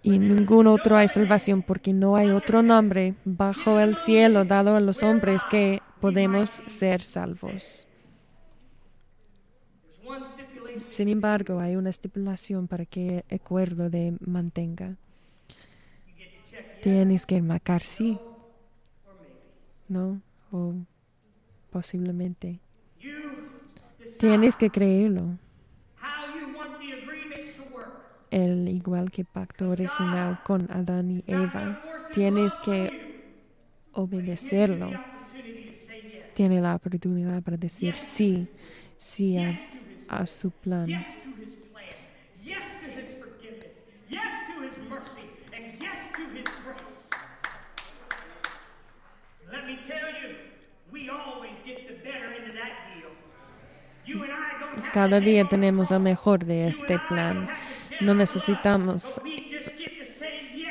Y 0.03 0.19
ningún 0.19 0.67
otro 0.67 0.97
hay 0.97 1.09
salvación 1.09 1.63
porque 1.63 1.93
no 1.93 2.17
hay 2.17 2.31
otro 2.31 2.63
nombre 2.63 3.15
bajo 3.25 3.79
el 3.79 3.97
cielo 3.97 4.45
dado 4.45 4.75
a 4.75 4.81
los 4.81 5.03
hombres 5.03 5.43
que 5.51 5.83
podemos 6.01 6.51
ser 6.69 7.03
salvos. 7.03 7.87
Sin 10.89 11.09
embargo, 11.09 11.61
hay 11.61 11.77
una 11.77 11.91
estipulación 11.91 12.67
para 12.67 12.87
que 12.87 13.25
el 13.29 13.37
acuerdo 13.37 13.91
de 13.91 14.17
mantenga. 14.21 14.97
Tienes 16.83 17.27
que 17.27 17.43
marcar 17.43 17.83
sí, 17.83 18.19
no 19.89 20.23
o 20.51 20.75
posiblemente. 21.71 22.59
Tienes 24.19 24.57
que 24.57 24.71
creerlo. 24.71 25.39
El 28.31 28.69
igual 28.69 29.11
que 29.11 29.25
pacto 29.25 29.71
original 29.71 30.41
con 30.45 30.71
Adán 30.71 31.11
y 31.11 31.25
Eva. 31.27 31.83
Tienes 32.15 32.53
que 32.65 33.25
obedecerlo. 33.93 34.91
Tiene 36.35 36.61
la 36.61 36.77
oportunidad 36.77 37.43
para 37.43 37.57
decir 37.57 37.95
sí, 37.95 38.47
sí 38.99 39.37
a, 39.37 39.59
a 40.09 40.27
su 40.27 40.51
plan. 40.51 40.89
Cada 54.93 55.21
día 55.21 55.47
tenemos 55.49 55.89
cross. 55.89 56.01
mejor 56.01 56.45
de 56.45 56.67
este 56.67 56.99
plan. 57.09 57.49
No 58.01 58.15
necesitamos 58.15 59.21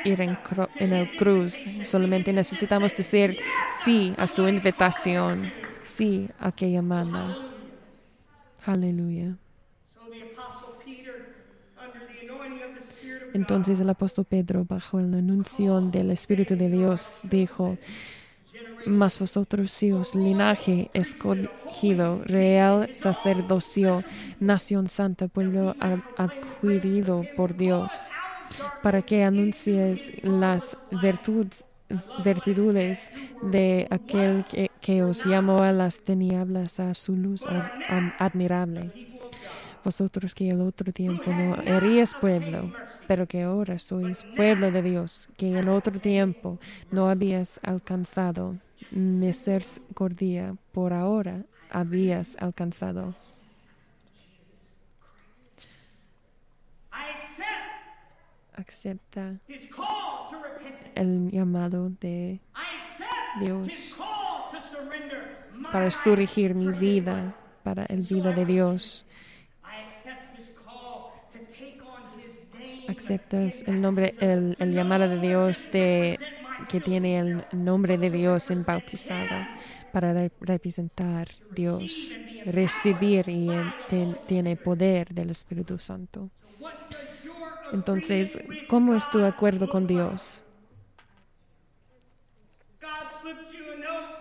ir 0.04 0.20
en, 0.20 0.38
en 0.78 0.92
el 0.92 1.16
cruz, 1.16 1.56
solamente 1.84 2.32
necesitamos 2.32 2.96
decir 2.96 3.38
sí 3.84 4.14
a 4.16 4.26
su 4.26 4.48
invitación, 4.48 5.52
sí 5.82 6.28
a 6.38 6.52
que 6.52 6.70
llamada. 6.70 7.36
Aleluya. 8.64 9.36
Entonces 13.32 13.78
el 13.80 13.88
apóstol 13.88 14.24
Pedro, 14.24 14.64
bajo 14.64 15.00
la 15.00 15.18
anunción 15.18 15.90
del 15.90 16.10
Espíritu 16.10 16.56
de 16.56 16.68
Dios, 16.68 17.08
dijo, 17.22 17.78
mas 18.84 19.18
vosotros 19.18 19.72
sois 19.72 20.14
linaje 20.14 20.90
escogido, 20.94 22.22
real 22.24 22.88
sacerdocio, 22.92 24.04
nación 24.38 24.88
santa, 24.88 25.28
pueblo 25.28 25.76
ad- 25.80 26.00
adquirido 26.16 27.24
por 27.36 27.54
Dios, 27.56 27.92
para 28.82 29.02
que 29.02 29.22
anuncies 29.24 30.12
las 30.22 30.76
virtudes, 30.90 31.64
de 33.40 33.86
aquel 33.90 34.44
que, 34.80 35.02
os 35.04 35.24
llamó 35.24 35.62
a 35.62 35.72
las 35.72 36.02
tinieblas 36.02 36.80
a 36.80 36.94
su 36.94 37.16
luz 37.16 37.46
ad- 37.46 37.70
ad- 37.86 38.12
admirable. 38.18 38.92
Vosotros 39.82 40.34
que 40.34 40.48
el 40.48 40.60
otro 40.60 40.92
tiempo 40.92 41.32
no 41.32 41.54
eríais 41.62 42.14
pueblo, 42.14 42.72
pero 43.08 43.26
que 43.26 43.42
ahora 43.42 43.78
sois 43.78 44.24
pueblo 44.36 44.70
de 44.70 44.82
Dios, 44.82 45.28
que 45.36 45.58
en 45.58 45.68
otro 45.68 45.98
tiempo 45.98 46.58
no 46.90 47.08
habías 47.08 47.58
alcanzado 47.62 48.56
misericordia, 48.90 50.54
por 50.72 50.92
ahora 50.92 51.44
habías 51.70 52.36
alcanzado. 52.38 53.14
Acepta 58.54 59.38
el 60.94 61.30
llamado 61.30 61.90
de 62.00 62.40
Dios. 63.40 63.98
para 65.72 65.90
surgir 65.90 66.54
mi 66.54 66.72
vida, 66.72 67.34
para 67.62 67.84
el 67.86 68.02
vida 68.02 68.32
de 68.32 68.44
Dios. 68.44 69.06
Aceptas 72.90 73.62
el 73.66 73.80
nombre, 73.80 74.14
el, 74.20 74.56
el 74.58 74.72
llamado 74.72 75.08
de 75.08 75.20
Dios 75.20 75.70
de, 75.70 76.18
que 76.68 76.80
tiene 76.80 77.18
el 77.18 77.44
nombre 77.52 77.96
de 77.98 78.10
Dios 78.10 78.50
en 78.50 78.64
bautizada 78.64 79.48
para 79.92 80.12
re- 80.12 80.32
representar 80.40 81.28
Dios, 81.54 82.16
recibir 82.46 83.28
y 83.28 83.48
tiene 84.26 84.56
poder 84.56 85.08
del 85.14 85.30
Espíritu 85.30 85.78
Santo. 85.78 86.30
Entonces, 87.72 88.36
¿cómo 88.68 88.94
es 88.94 89.08
tu 89.10 89.24
acuerdo 89.24 89.68
con? 89.68 89.86
Dios? 89.86 90.42
God 92.80 92.88
slipped 93.22 93.52
you 93.52 93.72
a 93.72 93.76
note 93.76 94.16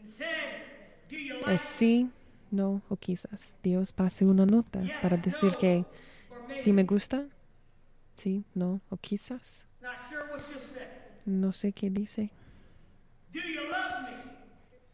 and 0.00 0.10
said, 0.16 0.62
"Do 1.10 1.16
you 1.16 1.34
like 1.40 1.54
¿Es 1.54 1.60
sí, 1.60 2.08
no 2.50 2.80
o 2.88 2.96
quizás? 2.96 3.48
Dios 3.62 3.92
pase 3.92 4.24
una 4.24 4.46
nota 4.46 4.80
para 5.02 5.16
decir 5.18 5.56
que 5.56 5.84
si 6.52 6.72
me 6.72 6.84
gusta, 6.84 7.26
sí, 8.16 8.44
no 8.54 8.80
o 8.90 8.96
quizás. 8.96 9.64
not 9.80 9.96
sure 10.08 10.24
what 10.30 10.40
you'll 10.50 10.60
say?" 10.74 10.86
No 11.26 11.52
sé 11.52 11.72
qué 11.72 11.90
dice. 11.90 12.30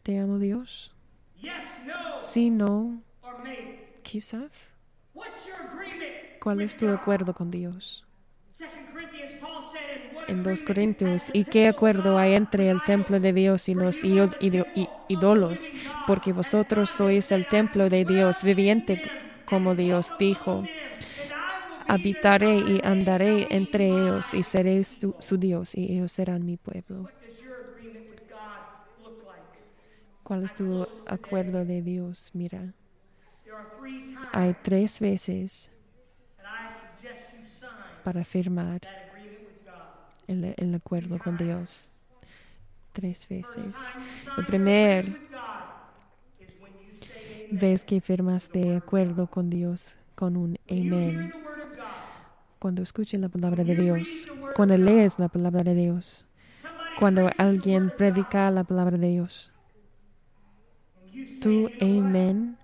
¿Te 0.03 0.19
amo 0.19 0.39
Dios? 0.39 0.93
Sí, 2.21 2.49
no, 2.49 3.01
quizás. 4.03 4.75
¿Cuál 6.39 6.61
es 6.61 6.77
tu 6.77 6.89
acuerdo 6.89 7.33
con 7.33 7.49
Dios? 7.49 8.05
2 8.57 8.69
Corinthians, 8.91 9.33
Paul 9.39 9.63
said, 9.71 10.01
"And 10.01 10.15
what 10.15 10.23
En 10.29 10.43
2 10.43 10.61
agreement 10.61 10.97
Corintios, 10.97 11.29
¿y 11.33 11.45
qué 11.45 11.67
acuerdo 11.67 12.17
hay 12.17 12.33
entre 12.33 12.69
el 12.69 12.81
templo 12.83 13.19
de 13.19 13.33
Dios 13.33 13.67
y 13.69 13.73
los 13.75 14.03
ídolos? 14.03 15.73
Porque 16.05 16.33
vosotros 16.33 16.89
sois 16.89 17.31
el 17.31 17.47
templo 17.47 17.89
de 17.89 17.99
"I 17.99 18.03
will 18.03 18.07
Dios 18.15 18.43
viviente, 18.43 19.01
como 19.45 19.75
Dios 19.75 20.13
dijo. 20.17 20.69
Habitaré 21.87 22.57
y 22.57 22.81
andaré 22.83 23.47
entre 23.49 23.87
ellos 23.87 24.33
y 24.33 24.37
mine." 24.37 24.43
seré 24.43 24.83
su, 24.83 25.37
Dios 25.37 25.75
y 25.75 25.93
ellos 25.93 26.11
serán 26.11 26.45
mi 26.45 26.57
pueblo. 26.57 27.09
¿Cuál 30.23 30.43
es 30.43 30.53
tu 30.55 30.85
acuerdo 31.05 31.63
de 31.63 31.81
Dios? 31.81 32.31
Mira, 32.33 32.73
hay 34.33 34.53
tres 34.61 34.99
veces 34.99 35.71
para 38.03 38.23
firmar 38.23 38.81
el, 40.27 40.53
el 40.57 40.75
acuerdo 40.75 41.17
con 41.17 41.37
Dios. 41.37 41.87
Tres 42.93 43.27
veces. 43.29 43.75
your 44.35 44.45
primer 44.45 45.05
vez 47.51 47.83
que 47.85 48.01
firmas 48.01 48.51
de 48.51 48.75
acuerdo 48.75 49.27
con 49.27 49.49
Dios 49.49 49.95
con 50.15 50.35
un 50.35 50.57
amén. 50.69 51.46
Cuando 52.67 52.81
escuches 52.81 53.17
la 53.17 53.29
palabra 53.29 53.63
de 53.63 53.75
Dios, 53.77 54.27
cuando 54.53 54.75
lees 54.75 55.17
la 55.19 55.29
palabra 55.29 55.63
de 55.63 55.73
Dios, 55.73 56.25
cuando 56.99 57.29
alguien 57.37 57.93
predica 57.97 58.51
la 58.51 58.65
palabra 58.65 58.97
de 58.97 59.07
Dios, 59.07 59.53
tú 61.41 61.69
"You 61.69 61.79
know 61.79 61.79
what? 61.79 61.81
amén, 61.81 62.57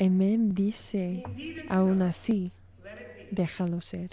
amén 0.00 0.54
dice, 0.56 1.22
aún 1.68 2.02
así, 2.02 2.50
déjalo 3.30 3.80
ser. 3.82 4.10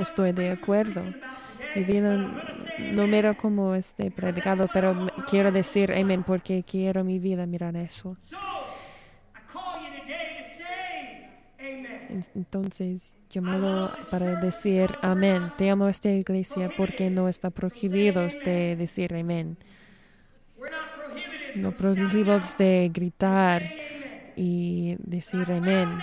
Estoy 0.00 0.32
de 0.32 0.50
acuerdo. 0.50 1.04
Mi 1.76 1.84
no 2.92 3.06
mira 3.06 3.34
como 3.34 3.74
este 3.74 4.10
predicado, 4.10 4.68
pero 4.72 5.08
quiero 5.28 5.50
decir 5.52 5.92
amén 5.92 6.22
porque 6.22 6.62
quiero 6.62 7.04
mi 7.04 7.18
vida 7.18 7.46
mirar 7.46 7.76
eso. 7.76 8.16
Entonces, 12.34 13.14
llamado 13.30 13.92
para 14.10 14.40
decir 14.40 14.90
amén. 15.02 15.52
Te 15.56 15.70
amo 15.70 15.86
a 15.86 15.90
esta 15.90 16.10
iglesia 16.10 16.70
porque 16.76 17.10
no 17.10 17.28
está 17.28 17.50
prohibido 17.50 18.26
de 18.44 18.76
decir 18.76 19.14
amén. 19.14 19.56
No 21.54 21.68
out, 21.68 22.44
de 22.58 22.90
gritar 22.92 23.62
y 24.36 24.96
decir 24.98 25.50
amén. 25.50 25.98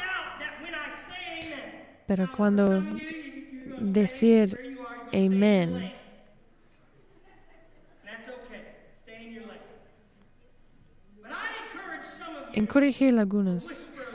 Pero 2.06 2.30
cuando 2.36 2.84
decir 3.80 4.58
stay 5.12 5.97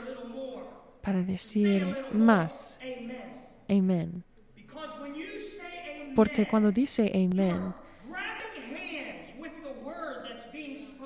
little 0.07 0.29
more. 0.33 0.63
para 1.01 1.21
decir 1.23 1.85
más 2.11 2.79
Amen. 2.81 3.21
amén. 3.69 4.23
Porque 6.15 6.47
cuando 6.47 6.71
dice 6.71 7.11
amén, 7.13 7.73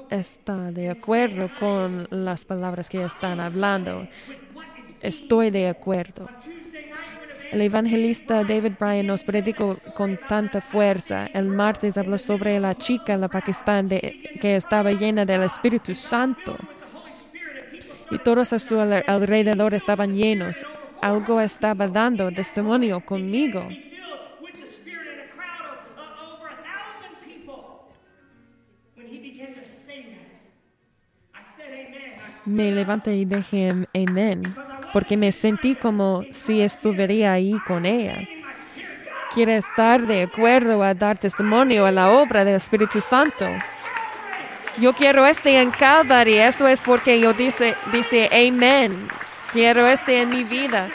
está 0.09 0.71
de 0.71 0.89
acuerdo 0.89 1.49
con 1.59 2.07
las 2.09 2.45
palabras 2.45 2.89
que 2.89 3.03
están 3.03 3.39
hablando. 3.41 4.07
Estoy 5.01 5.49
de 5.51 5.67
acuerdo. 5.69 6.27
El 7.51 7.61
evangelista 7.61 8.43
David 8.43 8.73
Bryan 8.77 9.07
nos 9.07 9.23
predicó 9.23 9.77
con 9.95 10.19
tanta 10.27 10.59
fuerza. 10.59 11.27
El 11.27 11.47
martes 11.47 11.97
habló 11.97 12.17
sobre 12.17 12.59
la 12.59 12.75
chica 12.75 13.15
la 13.15 13.29
Pakistán 13.29 13.88
de- 13.88 14.38
que 14.41 14.57
estaba 14.57 14.91
llena 14.91 15.23
del 15.25 15.43
Espíritu 15.43 15.95
Santo 15.95 16.57
y 18.10 18.20
todos 18.20 18.53
a 18.53 18.60
su 18.60 18.80
al- 18.80 19.03
alrededor 19.08 19.74
estaban 19.74 20.14
llenos. 20.14 20.66
Algo 21.01 21.39
estaba 21.41 21.88
dando 21.88 22.32
testimonio 22.32 23.01
conmigo. 23.01 23.68
Me 32.45 32.72
levanté 32.72 33.16
y 33.16 33.26
dije 33.26 33.74
amén, 33.93 34.55
porque 34.93 35.18
me 35.18 35.32
sentí 35.32 35.76
como 35.76 36.24
si 36.32 36.62
estuviera 36.62 37.34
ahí 37.34 37.53
con 37.68 37.86
ella. 37.86 38.22
Quiere 39.34 39.58
estar 39.58 40.08
de 40.08 40.24
acuerdo 40.24 40.82
a 40.82 40.93
dar 40.93 41.18
testimonio 41.18 41.86
a 41.86 41.91
la 41.91 42.10
obra 42.10 42.45
del 42.45 42.55
Espíritu 42.55 43.01
Santo. 43.01 43.45
Yo 44.80 44.93
quiero 44.93 45.25
este 45.25 45.59
en 45.59 45.71
Calvary, 45.71 46.36
eso 46.38 46.67
es 46.67 46.82
porque 46.82 47.19
yo 47.19 47.34
dice, 47.34 47.75
dice 47.91 48.30
amén. 48.32 49.07
Quiero 49.51 49.88
este 49.88 50.21
en 50.21 50.30
mi 50.30 50.43
vida. 50.43 50.89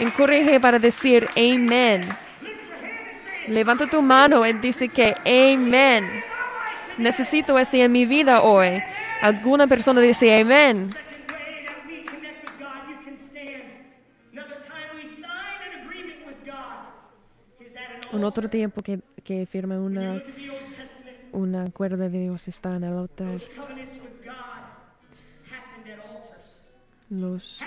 Encourage 0.00 0.58
para 0.58 0.78
decir 0.78 1.28
amén. 1.36 2.08
Levanta 3.46 3.86
tu 3.86 4.00
mano 4.00 4.46
y 4.46 4.54
dice 4.54 4.88
que 4.88 5.14
amén. 5.26 6.24
Necesito 6.96 7.58
este 7.58 7.82
en 7.82 7.92
mi 7.92 8.06
vida 8.06 8.40
hoy. 8.40 8.82
Alguna 9.20 9.66
persona 9.66 10.00
dice 10.00 10.40
amén. 10.40 10.90
Un 18.12 18.24
otro 18.24 18.48
tiempo 18.48 18.80
que, 18.82 19.00
que 19.22 19.44
firma 19.44 19.78
una, 19.78 20.22
Look 21.36 21.54
at 21.54 21.60
the 21.60 21.60
Old 21.60 21.60
Testament. 21.60 21.66
un 21.66 21.68
acuerdo 21.68 21.96
de 21.98 22.08
Dios 22.18 22.48
está 22.48 22.76
en 22.76 22.84
el 22.84 22.96
altar. 22.96 23.40
Los, 27.10 27.60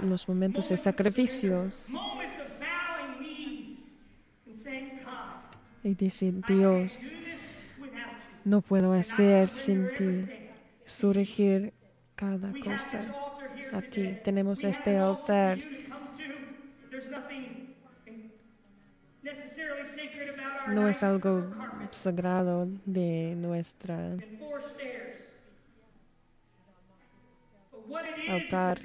los 0.00 0.28
momentos 0.28 0.68
de 0.68 0.76
sacrificios. 0.76 1.90
Y 5.84 5.94
dice, 5.94 6.32
Dios, 6.46 7.14
no 8.44 8.60
puedo 8.60 8.92
hacer 8.92 9.48
sin 9.48 9.88
ti. 9.94 10.26
Surgir 10.84 11.72
cada 12.16 12.52
cosa. 12.64 13.14
a 13.72 13.80
ti. 13.80 14.18
Tenemos 14.24 14.62
este 14.64 14.98
altar. 14.98 15.58
No 20.68 20.88
es 20.88 21.02
algo 21.02 21.44
sagrado 21.90 22.68
de 22.84 23.34
nuestra 23.36 24.16
Altar. 28.28 28.80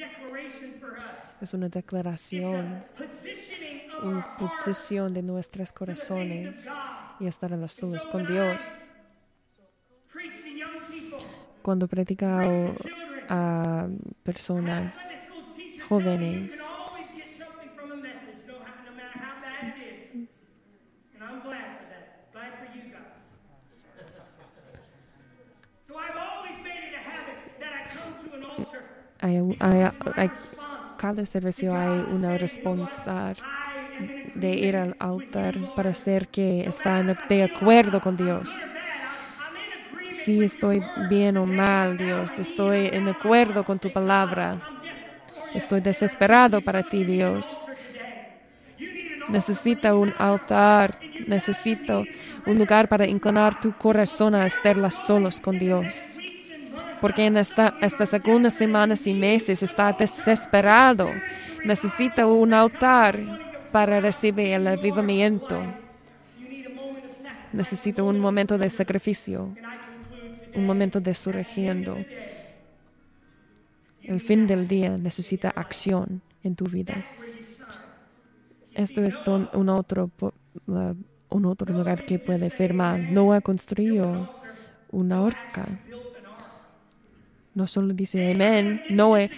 es 1.39 1.53
una 1.53 1.69
declaración, 1.69 2.83
una 4.03 4.37
posición 4.37 5.13
de 5.13 5.21
nuestros 5.21 5.71
corazones 5.71 6.67
y 7.19 7.27
estar 7.27 7.53
a 7.53 7.57
las 7.57 7.73
solas 7.73 8.05
con 8.07 8.25
Dios. 8.25 8.91
Cuando 11.61 11.87
predica 11.87 12.41
a 13.29 13.87
personas 14.23 15.15
jóvenes. 15.87 16.69
Cada 30.97 31.25
servicio 31.25 31.77
hay 31.77 32.05
una 32.11 32.37
respuesta 32.37 33.33
de 34.35 34.49
ir 34.53 34.75
al 34.75 34.95
altar 34.99 35.73
para 35.75 35.93
ser 35.93 36.27
que 36.27 36.67
están 36.67 37.17
de 37.29 37.43
acuerdo 37.43 38.01
con 38.01 38.17
Dios. 38.17 38.49
Si 40.09 40.43
estoy 40.43 40.83
bien 41.09 41.37
o 41.37 41.45
mal, 41.45 41.97
Dios, 41.97 42.37
estoy 42.37 42.89
en 42.91 43.07
acuerdo 43.07 43.63
con 43.63 43.79
tu 43.79 43.91
palabra. 43.91 44.59
Estoy 45.53 45.81
desesperado 45.81 46.61
para 46.61 46.83
ti, 46.83 47.03
Dios. 47.03 47.67
Necesito 49.29 49.99
un 49.99 50.13
altar, 50.17 50.99
necesito 51.27 52.03
un 52.45 52.57
lugar 52.57 52.87
para 52.87 53.05
inclinar 53.05 53.59
tu 53.59 53.71
corazón 53.73 54.35
a 54.35 54.45
estar 54.45 54.91
solos 54.91 55.39
con 55.39 55.57
Dios. 55.57 56.19
Porque 57.01 57.25
en 57.25 57.37
esta, 57.37 57.75
estas 57.81 58.13
algunas 58.13 58.53
semanas 58.53 59.05
y 59.07 59.13
meses 59.13 59.61
está 59.63 59.93
desesperado. 59.93 61.09
Necesita 61.63 62.25
un 62.27 62.53
altar 62.53 63.19
para 63.71 63.99
recibir 63.99 64.47
el 64.47 64.67
avivamiento. 64.67 65.61
Necesita 67.53 68.03
un 68.03 68.19
momento 68.19 68.57
de 68.57 68.69
sacrificio, 68.69 69.55
un 70.55 70.65
momento 70.65 70.99
de 70.99 71.13
surgiendo. 71.13 71.97
El 74.03 74.21
fin 74.21 74.47
del 74.47 74.67
día 74.67 74.97
necesita 74.97 75.49
acción 75.49 76.21
en 76.43 76.55
tu 76.55 76.65
vida. 76.65 77.03
Esto 78.73 79.03
es 79.03 79.15
un 79.53 79.69
otro, 79.69 80.11
la- 80.65 80.95
un 81.29 81.45
otro 81.45 81.73
lugar 81.73 82.05
que 82.05 82.19
puede 82.19 82.49
firmar. 82.49 82.99
Noah 82.99 83.41
construyó 83.41 84.29
una 84.91 85.21
horca. 85.21 85.65
No 87.57 87.65
solo 87.65 87.91
dice 87.95 88.31
amén, 88.31 88.83
Noé 88.87 89.31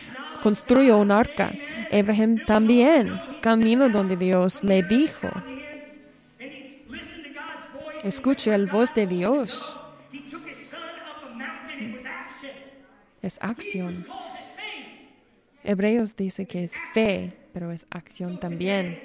construyó 0.43 0.97
una 0.97 1.19
arca. 1.19 1.53
Abraham 1.89 2.43
también 2.45 3.17
caminó 3.39 3.87
donde 3.87 4.17
Dios 4.17 4.61
le 4.61 4.83
dijo. 4.83 5.29
And 5.29 6.51
he 6.51 6.83
listened 6.89 7.23
to 7.23 7.29
God's 7.29 7.71
voice. 7.73 8.05
Escucha 8.05 8.55
el 8.55 8.67
voz 8.67 8.93
de 8.93 9.07
Dios. 9.07 9.79
Es 13.21 13.37
acción. 13.41 14.05
Hebreos 15.63 16.13
dice 16.17 16.45
que 16.45 16.65
es 16.65 16.73
fe, 16.93 17.31
pero 17.53 17.71
es 17.71 17.87
acción 17.89 18.37
también. 18.37 18.99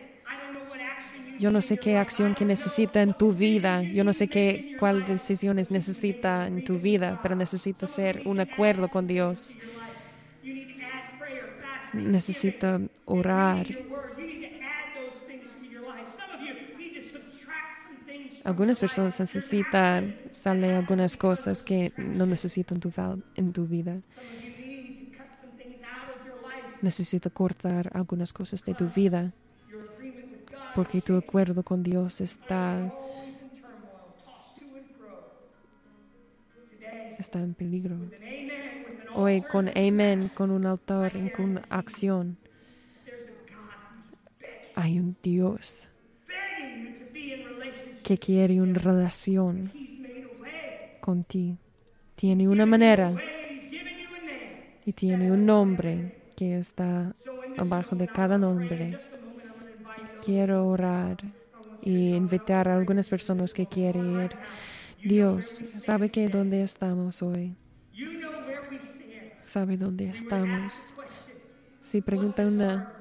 Yo 1.38 1.50
no 1.50 1.60
sé 1.62 1.78
qué 1.78 1.96
acción 1.96 2.34
que 2.34 2.44
necesita 2.44 3.02
en 3.02 3.14
tu 3.14 3.32
vida. 3.32 3.82
Yo 3.82 4.04
no 4.04 4.12
sé 4.12 4.28
qué 4.28 4.76
cuál 4.78 5.04
decisiones 5.04 5.70
necesita 5.70 6.46
en 6.46 6.64
tu 6.64 6.78
vida, 6.78 7.18
pero 7.22 7.34
necesita 7.34 7.86
ser 7.86 8.22
un 8.24 8.40
acuerdo 8.40 8.88
con 8.88 9.06
Dios. 9.06 9.58
Necesita 11.92 12.80
orar. 13.04 13.66
Algunas 18.44 18.78
personas 18.78 19.18
necesitan 19.18 20.14
sale 20.30 20.74
algunas 20.74 21.16
cosas 21.16 21.64
que 21.64 21.92
no 21.96 22.26
necesitan 22.26 22.78
tu 22.78 22.92
en 23.34 23.52
tu 23.52 23.66
vida. 23.66 24.00
Necesita 26.82 27.30
cortar 27.30 27.90
algunas 27.94 28.32
cosas 28.32 28.62
de 28.64 28.74
tu 28.74 28.88
vida 28.88 29.32
porque 30.74 31.00
tu 31.00 31.16
acuerdo 31.16 31.62
con 31.62 31.82
Dios 31.82 32.20
está, 32.20 32.92
está 37.18 37.38
en 37.40 37.54
peligro. 37.54 37.96
Hoy 39.14 39.42
con 39.42 39.68
amén, 39.68 40.30
con 40.34 40.50
un 40.50 40.66
altar 40.66 41.12
con 41.32 41.60
acción, 41.68 42.36
hay 44.74 44.98
un 44.98 45.16
Dios 45.22 45.88
que 48.02 48.18
quiere 48.18 48.60
una 48.60 48.78
relación 48.78 49.70
con 51.00 51.24
ti. 51.24 51.56
Tiene 52.16 52.48
una 52.48 52.66
manera 52.66 53.14
y 54.84 54.92
tiene 54.92 55.30
un 55.30 55.46
nombre 55.46 56.16
que 56.36 56.58
está 56.58 57.14
abajo 57.56 57.94
de 57.94 58.08
cada 58.08 58.36
nombre. 58.38 58.98
Quiero 60.24 60.66
orar 60.68 61.18
y 61.82 62.14
invitar 62.14 62.68
a 62.68 62.76
algunas 62.76 63.10
personas 63.10 63.52
que 63.52 63.66
quieren 63.66 64.24
ir. 64.24 64.30
Dios, 65.04 65.62
sabe 65.78 66.08
que 66.08 66.28
dónde 66.28 66.62
estamos 66.62 67.22
hoy. 67.22 67.54
Sabe 69.42 69.76
dónde 69.76 70.08
estamos. 70.08 70.94
Si 71.82 72.00
pregunta 72.00 72.46
una, 72.46 72.94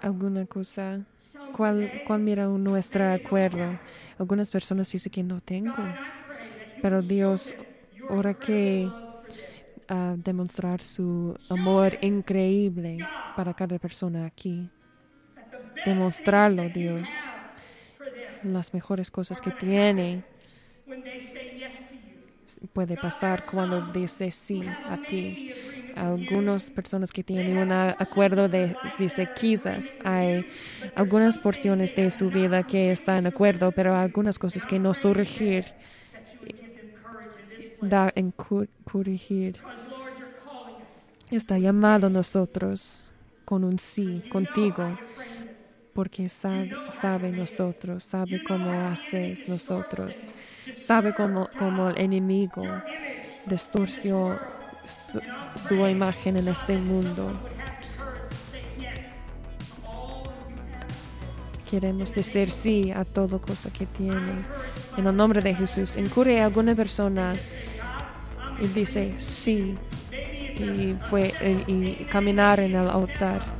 alguna 0.00 0.46
cosa, 0.46 1.04
¿cuál, 1.54 2.00
cuál 2.06 2.20
mira 2.20 2.46
nuestro 2.46 3.12
acuerdo? 3.12 3.78
Algunas 4.18 4.50
personas 4.50 4.90
dicen 4.90 5.12
que 5.12 5.22
no 5.22 5.42
tengo. 5.42 5.98
Pero 6.80 7.02
Dios, 7.02 7.54
ahora 8.08 8.32
que 8.32 8.88
ah, 9.88 10.14
demostrar 10.16 10.80
su 10.80 11.36
amor 11.50 11.98
increíble 12.00 13.10
para 13.34 13.52
cada 13.52 13.78
persona 13.78 14.24
aquí. 14.24 14.70
Demostrarlo, 15.84 16.68
Dios. 16.68 17.10
Las 18.42 18.72
mejores 18.72 19.10
cosas 19.10 19.40
que 19.40 19.50
tiene 19.50 20.22
puede 22.72 22.96
pasar 22.96 23.44
cuando 23.44 23.92
dice 23.92 24.30
sí 24.30 24.62
a 24.66 24.96
ti. 25.08 25.52
Algunas 25.96 26.70
personas 26.70 27.12
que 27.12 27.22
tienen 27.22 27.56
un 27.58 27.72
acuerdo 27.72 28.48
de 28.48 28.76
dice 28.98 29.28
quizás 29.34 29.98
hay 30.04 30.46
algunas 30.94 31.38
porciones 31.38 31.94
de 31.94 32.10
su 32.10 32.30
vida 32.30 32.62
que 32.62 32.90
están 32.92 33.18
en 33.18 33.26
acuerdo, 33.26 33.72
pero 33.72 33.94
algunas 33.94 34.38
cosas 34.38 34.66
que 34.66 34.78
no 34.78 34.94
surgir 34.94 35.66
da 37.80 38.12
en 38.14 38.32
corregir. 38.32 39.56
Está 41.30 41.58
llamado 41.58 42.08
a 42.08 42.10
nosotros 42.10 43.04
con 43.44 43.64
un 43.64 43.78
sí 43.78 44.22
contigo, 44.28 44.98
porque 45.94 46.28
sabe, 46.28 46.70
sabe 47.00 47.30
nosotros, 47.30 48.04
sabe 48.04 48.42
cómo 48.44 48.70
haces 48.70 49.48
nosotros, 49.48 50.30
sabe 50.78 51.14
cómo, 51.14 51.48
cómo 51.58 51.90
el 51.90 51.98
enemigo 51.98 52.62
distorsió 53.46 54.38
su, 55.56 55.86
imagen 55.86 56.36
en 56.36 56.48
este 56.48 56.76
mundo. 56.76 57.32
Queremos 61.70 62.12
decir 62.12 62.50
sí 62.50 62.90
a 62.90 63.04
todo 63.04 63.40
cosa 63.40 63.70
que 63.70 63.86
tiene. 63.86 64.44
En 64.96 65.06
el 65.06 65.16
nombre 65.16 65.40
de 65.40 65.54
Jesús, 65.54 65.96
incurre 65.96 66.40
a 66.40 66.46
alguna 66.46 66.74
persona 66.74 67.32
y 68.60 68.66
dice 68.68 69.14
sí 69.18 69.76
y 70.12 70.94
fue 71.08 71.32
y, 71.66 72.02
y 72.02 72.06
caminar 72.10 72.60
en 72.60 72.74
el 72.74 72.88
altar. 72.88 73.59